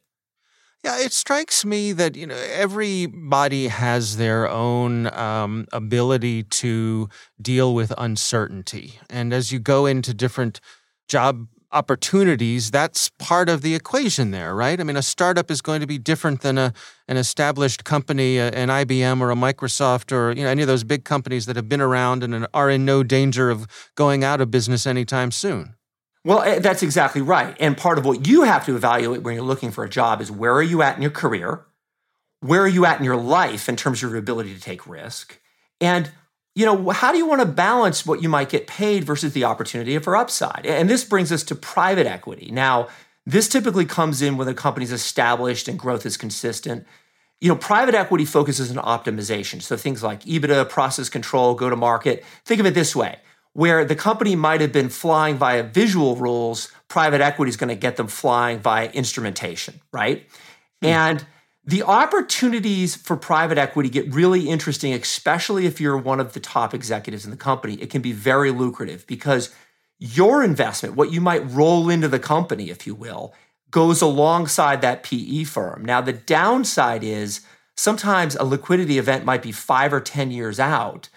Yeah, 0.83 0.97
it 0.99 1.13
strikes 1.13 1.63
me 1.63 1.91
that 1.91 2.15
you 2.15 2.25
know 2.25 2.35
everybody 2.35 3.67
has 3.67 4.17
their 4.17 4.49
own 4.49 5.13
um, 5.13 5.67
ability 5.71 6.43
to 6.43 7.07
deal 7.39 7.75
with 7.75 7.93
uncertainty, 7.99 8.99
and 9.07 9.31
as 9.31 9.51
you 9.51 9.59
go 9.59 9.85
into 9.85 10.11
different 10.13 10.59
job 11.07 11.47
opportunities, 11.71 12.71
that's 12.71 13.09
part 13.19 13.47
of 13.47 13.61
the 13.61 13.75
equation 13.75 14.31
there, 14.31 14.55
right? 14.55 14.79
I 14.79 14.83
mean, 14.83 14.97
a 14.97 15.03
startup 15.03 15.51
is 15.51 15.61
going 15.61 15.81
to 15.81 15.87
be 15.87 15.99
different 15.99 16.41
than 16.41 16.57
a 16.57 16.73
an 17.07 17.17
established 17.17 17.83
company, 17.83 18.39
an 18.39 18.69
IBM 18.69 19.21
or 19.21 19.29
a 19.29 19.35
Microsoft 19.35 20.11
or 20.11 20.31
you 20.31 20.43
know 20.43 20.49
any 20.49 20.63
of 20.63 20.67
those 20.67 20.83
big 20.83 21.03
companies 21.03 21.45
that 21.45 21.55
have 21.57 21.69
been 21.69 21.81
around 21.81 22.23
and 22.23 22.47
are 22.55 22.71
in 22.71 22.85
no 22.85 23.03
danger 23.03 23.51
of 23.51 23.67
going 23.93 24.23
out 24.23 24.41
of 24.41 24.49
business 24.49 24.87
anytime 24.87 25.29
soon. 25.29 25.75
Well, 26.23 26.41
eh, 26.41 26.59
that's 26.59 26.83
exactly 26.83 27.21
right. 27.21 27.55
And 27.59 27.77
part 27.77 27.97
of 27.97 28.05
what 28.05 28.27
you 28.27 28.43
have 28.43 28.65
to 28.65 28.75
evaluate 28.75 29.23
when 29.23 29.35
you're 29.35 29.43
looking 29.43 29.71
for 29.71 29.83
a 29.83 29.89
job 29.89 30.21
is 30.21 30.31
where 30.31 30.53
are 30.53 30.63
you 30.63 30.81
at 30.81 30.95
in 30.95 31.01
your 31.01 31.11
career? 31.11 31.65
Where 32.41 32.61
are 32.61 32.67
you 32.67 32.85
at 32.85 32.99
in 32.99 33.05
your 33.05 33.17
life 33.17 33.69
in 33.69 33.75
terms 33.75 34.03
of 34.03 34.11
your 34.11 34.19
ability 34.19 34.53
to 34.53 34.61
take 34.61 34.87
risk? 34.87 35.39
And 35.79 36.11
you 36.53 36.65
know, 36.65 36.89
how 36.89 37.11
do 37.11 37.17
you 37.17 37.25
want 37.25 37.39
to 37.39 37.47
balance 37.47 38.05
what 38.05 38.21
you 38.21 38.27
might 38.27 38.49
get 38.49 38.67
paid 38.67 39.05
versus 39.05 39.31
the 39.33 39.45
opportunity 39.45 39.97
for 39.99 40.17
upside? 40.17 40.65
And 40.65 40.89
this 40.89 41.05
brings 41.05 41.31
us 41.31 41.43
to 41.43 41.55
private 41.55 42.05
equity. 42.05 42.49
Now, 42.51 42.89
this 43.25 43.47
typically 43.47 43.85
comes 43.85 44.21
in 44.21 44.35
when 44.35 44.47
the 44.47 44.53
company's 44.53 44.91
established 44.91 45.69
and 45.69 45.79
growth 45.79 46.05
is 46.05 46.17
consistent. 46.17 46.85
You 47.39 47.49
know, 47.49 47.55
private 47.55 47.95
equity 47.95 48.25
focuses 48.25 48.75
on 48.75 48.83
optimization. 48.83 49.61
So 49.61 49.77
things 49.77 50.03
like 50.03 50.23
EBITDA, 50.23 50.69
process 50.69 51.07
control, 51.07 51.55
go 51.55 51.69
to 51.69 51.75
market. 51.77 52.25
Think 52.43 52.59
of 52.59 52.65
it 52.65 52.73
this 52.73 52.95
way 52.95 53.19
where 53.53 53.83
the 53.85 53.95
company 53.95 54.35
might 54.35 54.61
have 54.61 54.71
been 54.71 54.89
flying 54.89 55.35
via 55.37 55.63
visual 55.63 56.15
rules, 56.15 56.71
private 56.87 57.21
equity 57.21 57.49
is 57.49 57.57
going 57.57 57.69
to 57.69 57.75
get 57.75 57.97
them 57.97 58.07
flying 58.07 58.59
via 58.59 58.89
instrumentation, 58.91 59.81
right? 59.91 60.27
Hmm. 60.81 60.87
And 60.87 61.25
The 61.63 61.83
opportunities 61.83 62.95
for 62.95 63.15
private 63.15 63.59
equity 63.59 63.89
get 63.89 64.11
really 64.11 64.49
interesting, 64.49 64.93
especially 64.93 65.67
if 65.67 65.79
you're 65.79 65.97
one 65.97 66.19
of 66.19 66.33
the 66.33 66.39
top 66.39 66.73
executives 66.73 67.23
in 67.23 67.29
the 67.29 67.37
company. 67.37 67.75
It 67.75 67.91
can 67.91 68.01
be 68.01 68.13
very 68.13 68.49
lucrative 68.51 69.05
because 69.05 69.53
your 69.99 70.43
investment, 70.43 70.95
what 70.95 71.11
you 71.11 71.21
might 71.21 71.47
roll 71.51 71.87
into 71.89 72.07
the 72.07 72.17
company, 72.17 72.71
if 72.71 72.87
you 72.87 72.95
will, 72.95 73.35
goes 73.69 74.01
alongside 74.01 74.81
that 74.81 75.03
PE 75.03 75.43
firm. 75.43 75.85
Now, 75.85 76.01
the 76.01 76.13
downside 76.13 77.03
is 77.03 77.41
sometimes 77.77 78.35
a 78.35 78.43
liquidity 78.43 78.97
event 78.97 79.23
might 79.23 79.43
be 79.43 79.51
five 79.51 79.93
or 79.93 80.01
10 80.01 80.31
years 80.31 80.59
out 80.59 81.09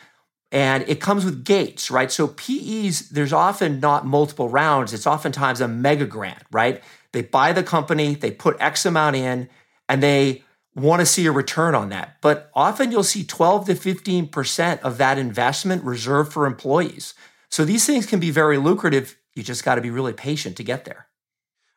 and 0.52 0.84
it 0.88 1.00
comes 1.00 1.24
with 1.24 1.44
gates, 1.44 1.90
right? 1.90 2.12
So 2.12 2.28
PEs, 2.28 3.08
there's 3.10 3.32
often 3.32 3.80
not 3.80 4.06
multiple 4.06 4.48
rounds. 4.48 4.92
It's 4.92 5.06
oftentimes 5.06 5.60
a 5.60 5.68
mega 5.68 6.06
grant, 6.06 6.42
right? 6.52 6.82
They 7.12 7.22
buy 7.22 7.52
the 7.52 7.62
company, 7.62 8.14
they 8.14 8.30
put 8.30 8.56
X 8.60 8.86
amount 8.86 9.16
in, 9.16 9.48
and 9.88 10.02
they 10.02 10.42
want 10.74 11.00
to 11.00 11.06
see 11.06 11.26
a 11.26 11.32
return 11.32 11.74
on 11.74 11.88
that. 11.90 12.16
But 12.20 12.50
often 12.54 12.90
you'll 12.90 13.04
see 13.04 13.24
12 13.24 13.66
to 13.66 13.74
15% 13.74 14.80
of 14.80 14.98
that 14.98 15.18
investment 15.18 15.84
reserved 15.84 16.32
for 16.32 16.46
employees. 16.46 17.14
So 17.50 17.64
these 17.64 17.86
things 17.86 18.06
can 18.06 18.20
be 18.20 18.30
very 18.30 18.58
lucrative. 18.58 19.16
You 19.34 19.42
just 19.42 19.64
got 19.64 19.76
to 19.76 19.80
be 19.80 19.90
really 19.90 20.12
patient 20.12 20.56
to 20.56 20.64
get 20.64 20.84
there. 20.84 21.06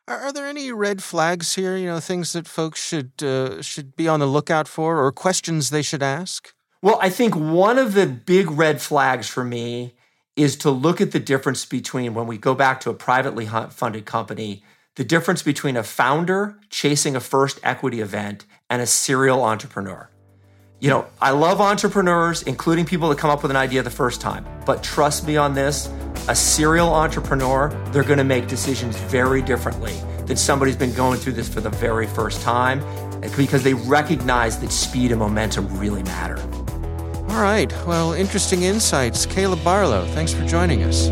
Are, 0.08 0.18
are, 0.18 0.32
there 0.32 0.46
any 0.46 0.72
red 0.72 1.02
flags 1.02 1.54
here? 1.54 1.76
You 1.76 1.86
know, 1.86 2.00
things 2.00 2.32
that 2.32 2.48
folks 2.48 2.84
should 2.84 3.12
uh, 3.22 3.60
should 3.62 3.94
be 3.94 4.08
on 4.08 4.20
the 4.20 4.26
lookout 4.26 4.66
for, 4.66 5.04
or 5.04 5.12
questions 5.12 5.70
they 5.70 5.82
should 5.82 6.02
ask? 6.02 6.54
Well, 6.80 6.98
I 7.02 7.10
think 7.10 7.34
one 7.34 7.76
of 7.76 7.94
the 7.94 8.06
big 8.06 8.50
red 8.52 8.80
flags 8.80 9.28
for 9.28 9.42
me 9.42 9.94
is 10.36 10.56
to 10.58 10.70
look 10.70 11.00
at 11.00 11.10
the 11.10 11.18
difference 11.18 11.64
between 11.64 12.14
when 12.14 12.28
we 12.28 12.38
go 12.38 12.54
back 12.54 12.78
to 12.80 12.90
a 12.90 12.94
privately 12.94 13.46
funded 13.46 14.06
company, 14.06 14.62
the 14.94 15.02
difference 15.02 15.42
between 15.42 15.76
a 15.76 15.82
founder 15.82 16.56
chasing 16.70 17.16
a 17.16 17.20
first 17.20 17.58
equity 17.64 18.00
event 18.00 18.46
and 18.70 18.80
a 18.80 18.86
serial 18.86 19.42
entrepreneur. 19.42 20.08
You 20.78 20.90
know, 20.90 21.06
I 21.20 21.32
love 21.32 21.60
entrepreneurs, 21.60 22.44
including 22.44 22.84
people 22.84 23.08
that 23.08 23.18
come 23.18 23.30
up 23.30 23.42
with 23.42 23.50
an 23.50 23.56
idea 23.56 23.82
the 23.82 23.90
first 23.90 24.20
time. 24.20 24.46
But 24.64 24.84
trust 24.84 25.26
me 25.26 25.36
on 25.36 25.54
this 25.54 25.90
a 26.28 26.36
serial 26.36 26.94
entrepreneur, 26.94 27.70
they're 27.90 28.04
going 28.04 28.18
to 28.18 28.24
make 28.24 28.46
decisions 28.46 28.96
very 28.96 29.42
differently 29.42 29.94
than 30.26 30.36
somebody 30.36 30.70
who's 30.70 30.78
been 30.78 30.92
going 30.92 31.18
through 31.18 31.32
this 31.32 31.48
for 31.48 31.60
the 31.60 31.70
very 31.70 32.06
first 32.06 32.42
time 32.42 32.80
because 33.36 33.64
they 33.64 33.74
recognize 33.74 34.60
that 34.60 34.70
speed 34.70 35.10
and 35.10 35.18
momentum 35.18 35.76
really 35.76 36.04
matter. 36.04 36.36
All 37.28 37.42
right. 37.42 37.70
Well, 37.86 38.14
interesting 38.14 38.62
insights. 38.62 39.26
Caleb 39.26 39.62
Barlow, 39.62 40.06
thanks 40.06 40.32
for 40.32 40.44
joining 40.46 40.82
us. 40.82 41.08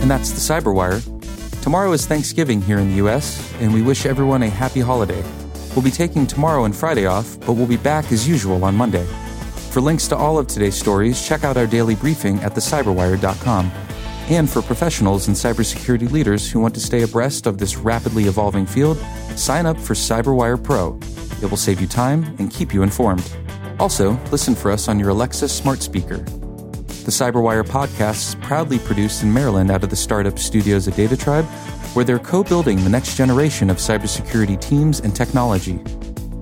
And 0.00 0.10
that's 0.10 0.30
the 0.30 0.38
Cyberwire. 0.38 1.02
Tomorrow 1.62 1.90
is 1.92 2.06
Thanksgiving 2.06 2.62
here 2.62 2.78
in 2.78 2.90
the 2.90 3.04
US, 3.04 3.52
and 3.54 3.74
we 3.74 3.82
wish 3.82 4.06
everyone 4.06 4.44
a 4.44 4.48
happy 4.48 4.78
holiday. 4.78 5.20
We'll 5.74 5.82
be 5.84 5.90
taking 5.90 6.28
tomorrow 6.28 6.64
and 6.64 6.74
Friday 6.74 7.06
off, 7.06 7.40
but 7.40 7.54
we'll 7.54 7.66
be 7.66 7.76
back 7.76 8.12
as 8.12 8.28
usual 8.28 8.64
on 8.64 8.76
Monday. 8.76 9.04
For 9.76 9.82
links 9.82 10.08
to 10.08 10.16
all 10.16 10.38
of 10.38 10.46
today's 10.46 10.74
stories, 10.74 11.22
check 11.28 11.44
out 11.44 11.58
our 11.58 11.66
daily 11.66 11.96
briefing 11.96 12.38
at 12.38 12.54
thecyberwire.com. 12.54 13.70
And 14.30 14.48
for 14.48 14.62
professionals 14.62 15.28
and 15.28 15.36
cybersecurity 15.36 16.10
leaders 16.10 16.50
who 16.50 16.60
want 16.60 16.72
to 16.76 16.80
stay 16.80 17.02
abreast 17.02 17.46
of 17.46 17.58
this 17.58 17.76
rapidly 17.76 18.24
evolving 18.24 18.64
field, 18.64 18.96
sign 19.36 19.66
up 19.66 19.76
for 19.78 19.92
CyberWire 19.92 20.64
Pro. 20.64 20.98
It 21.42 21.50
will 21.50 21.58
save 21.58 21.82
you 21.82 21.86
time 21.86 22.24
and 22.38 22.50
keep 22.50 22.72
you 22.72 22.82
informed. 22.82 23.30
Also, 23.78 24.18
listen 24.30 24.54
for 24.54 24.70
us 24.70 24.88
on 24.88 24.98
your 24.98 25.10
Alexa 25.10 25.46
smart 25.46 25.82
speaker. 25.82 26.20
The 27.04 27.12
Cyberwire 27.12 27.62
podcast 27.62 28.28
is 28.28 28.34
proudly 28.36 28.78
produced 28.78 29.22
in 29.24 29.30
Maryland 29.30 29.70
out 29.70 29.84
of 29.84 29.90
the 29.90 29.96
startup 29.96 30.38
studios 30.38 30.88
at 30.88 30.96
Data 30.96 31.18
Tribe, 31.18 31.44
where 31.92 32.04
they're 32.06 32.18
co 32.18 32.42
building 32.42 32.82
the 32.82 32.88
next 32.88 33.14
generation 33.14 33.68
of 33.68 33.76
cybersecurity 33.76 34.58
teams 34.58 35.00
and 35.00 35.14
technology. 35.14 35.78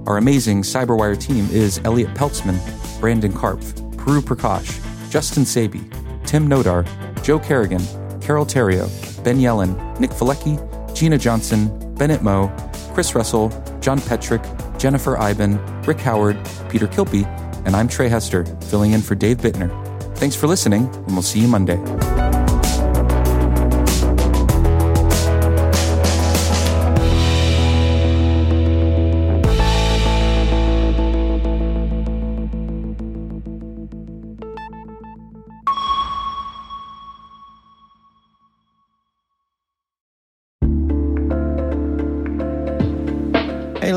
Our 0.07 0.19
amazing 0.19 0.63
Cyberwire 0.63 1.21
team 1.21 1.49
is 1.51 1.81
Elliot 1.83 2.15
Peltzman, 2.15 2.61
Brandon 3.05 3.35
Karpf, 3.35 3.75
Puru 3.97 4.23
Prakash, 4.23 4.81
Justin 5.11 5.43
Sabie, 5.43 5.85
Tim 6.27 6.49
Nodar, 6.49 6.89
Joe 7.23 7.39
Carrigan, 7.39 7.83
Carole 8.23 8.47
Theriault, 8.47 9.23
Ben 9.23 9.37
Yelin, 9.37 10.01
Nick 10.01 10.11
Veliky, 10.13 10.57
Gina 10.95 11.19
Johnson, 11.19 11.69
Bennett 11.97 12.23
Moe, 12.23 12.51
Chris 12.95 13.15
Russell, 13.15 13.51
John 13.81 13.99
Petrik, 13.99 14.43
Jennifer 14.79 15.19
Eiben, 15.19 15.59
Rick 15.83 15.99
Howard, 15.99 16.39
Peter 16.71 16.87
Kilpe, 16.87 17.27
and 17.67 17.77
I'm 17.77 17.89
Trey 17.89 18.09
Hester, 18.09 18.47
filling 18.71 18.93
in 18.93 19.03
for 19.03 19.15
Dave 19.15 19.37
Bittner. 19.37 19.69
Thanks 20.17 20.35
for 20.35 20.47
listening, 20.47 20.87
and 20.87 21.09
we'll 21.09 21.21
see 21.21 21.41
you 21.41 21.49
Monday. 21.49 22.04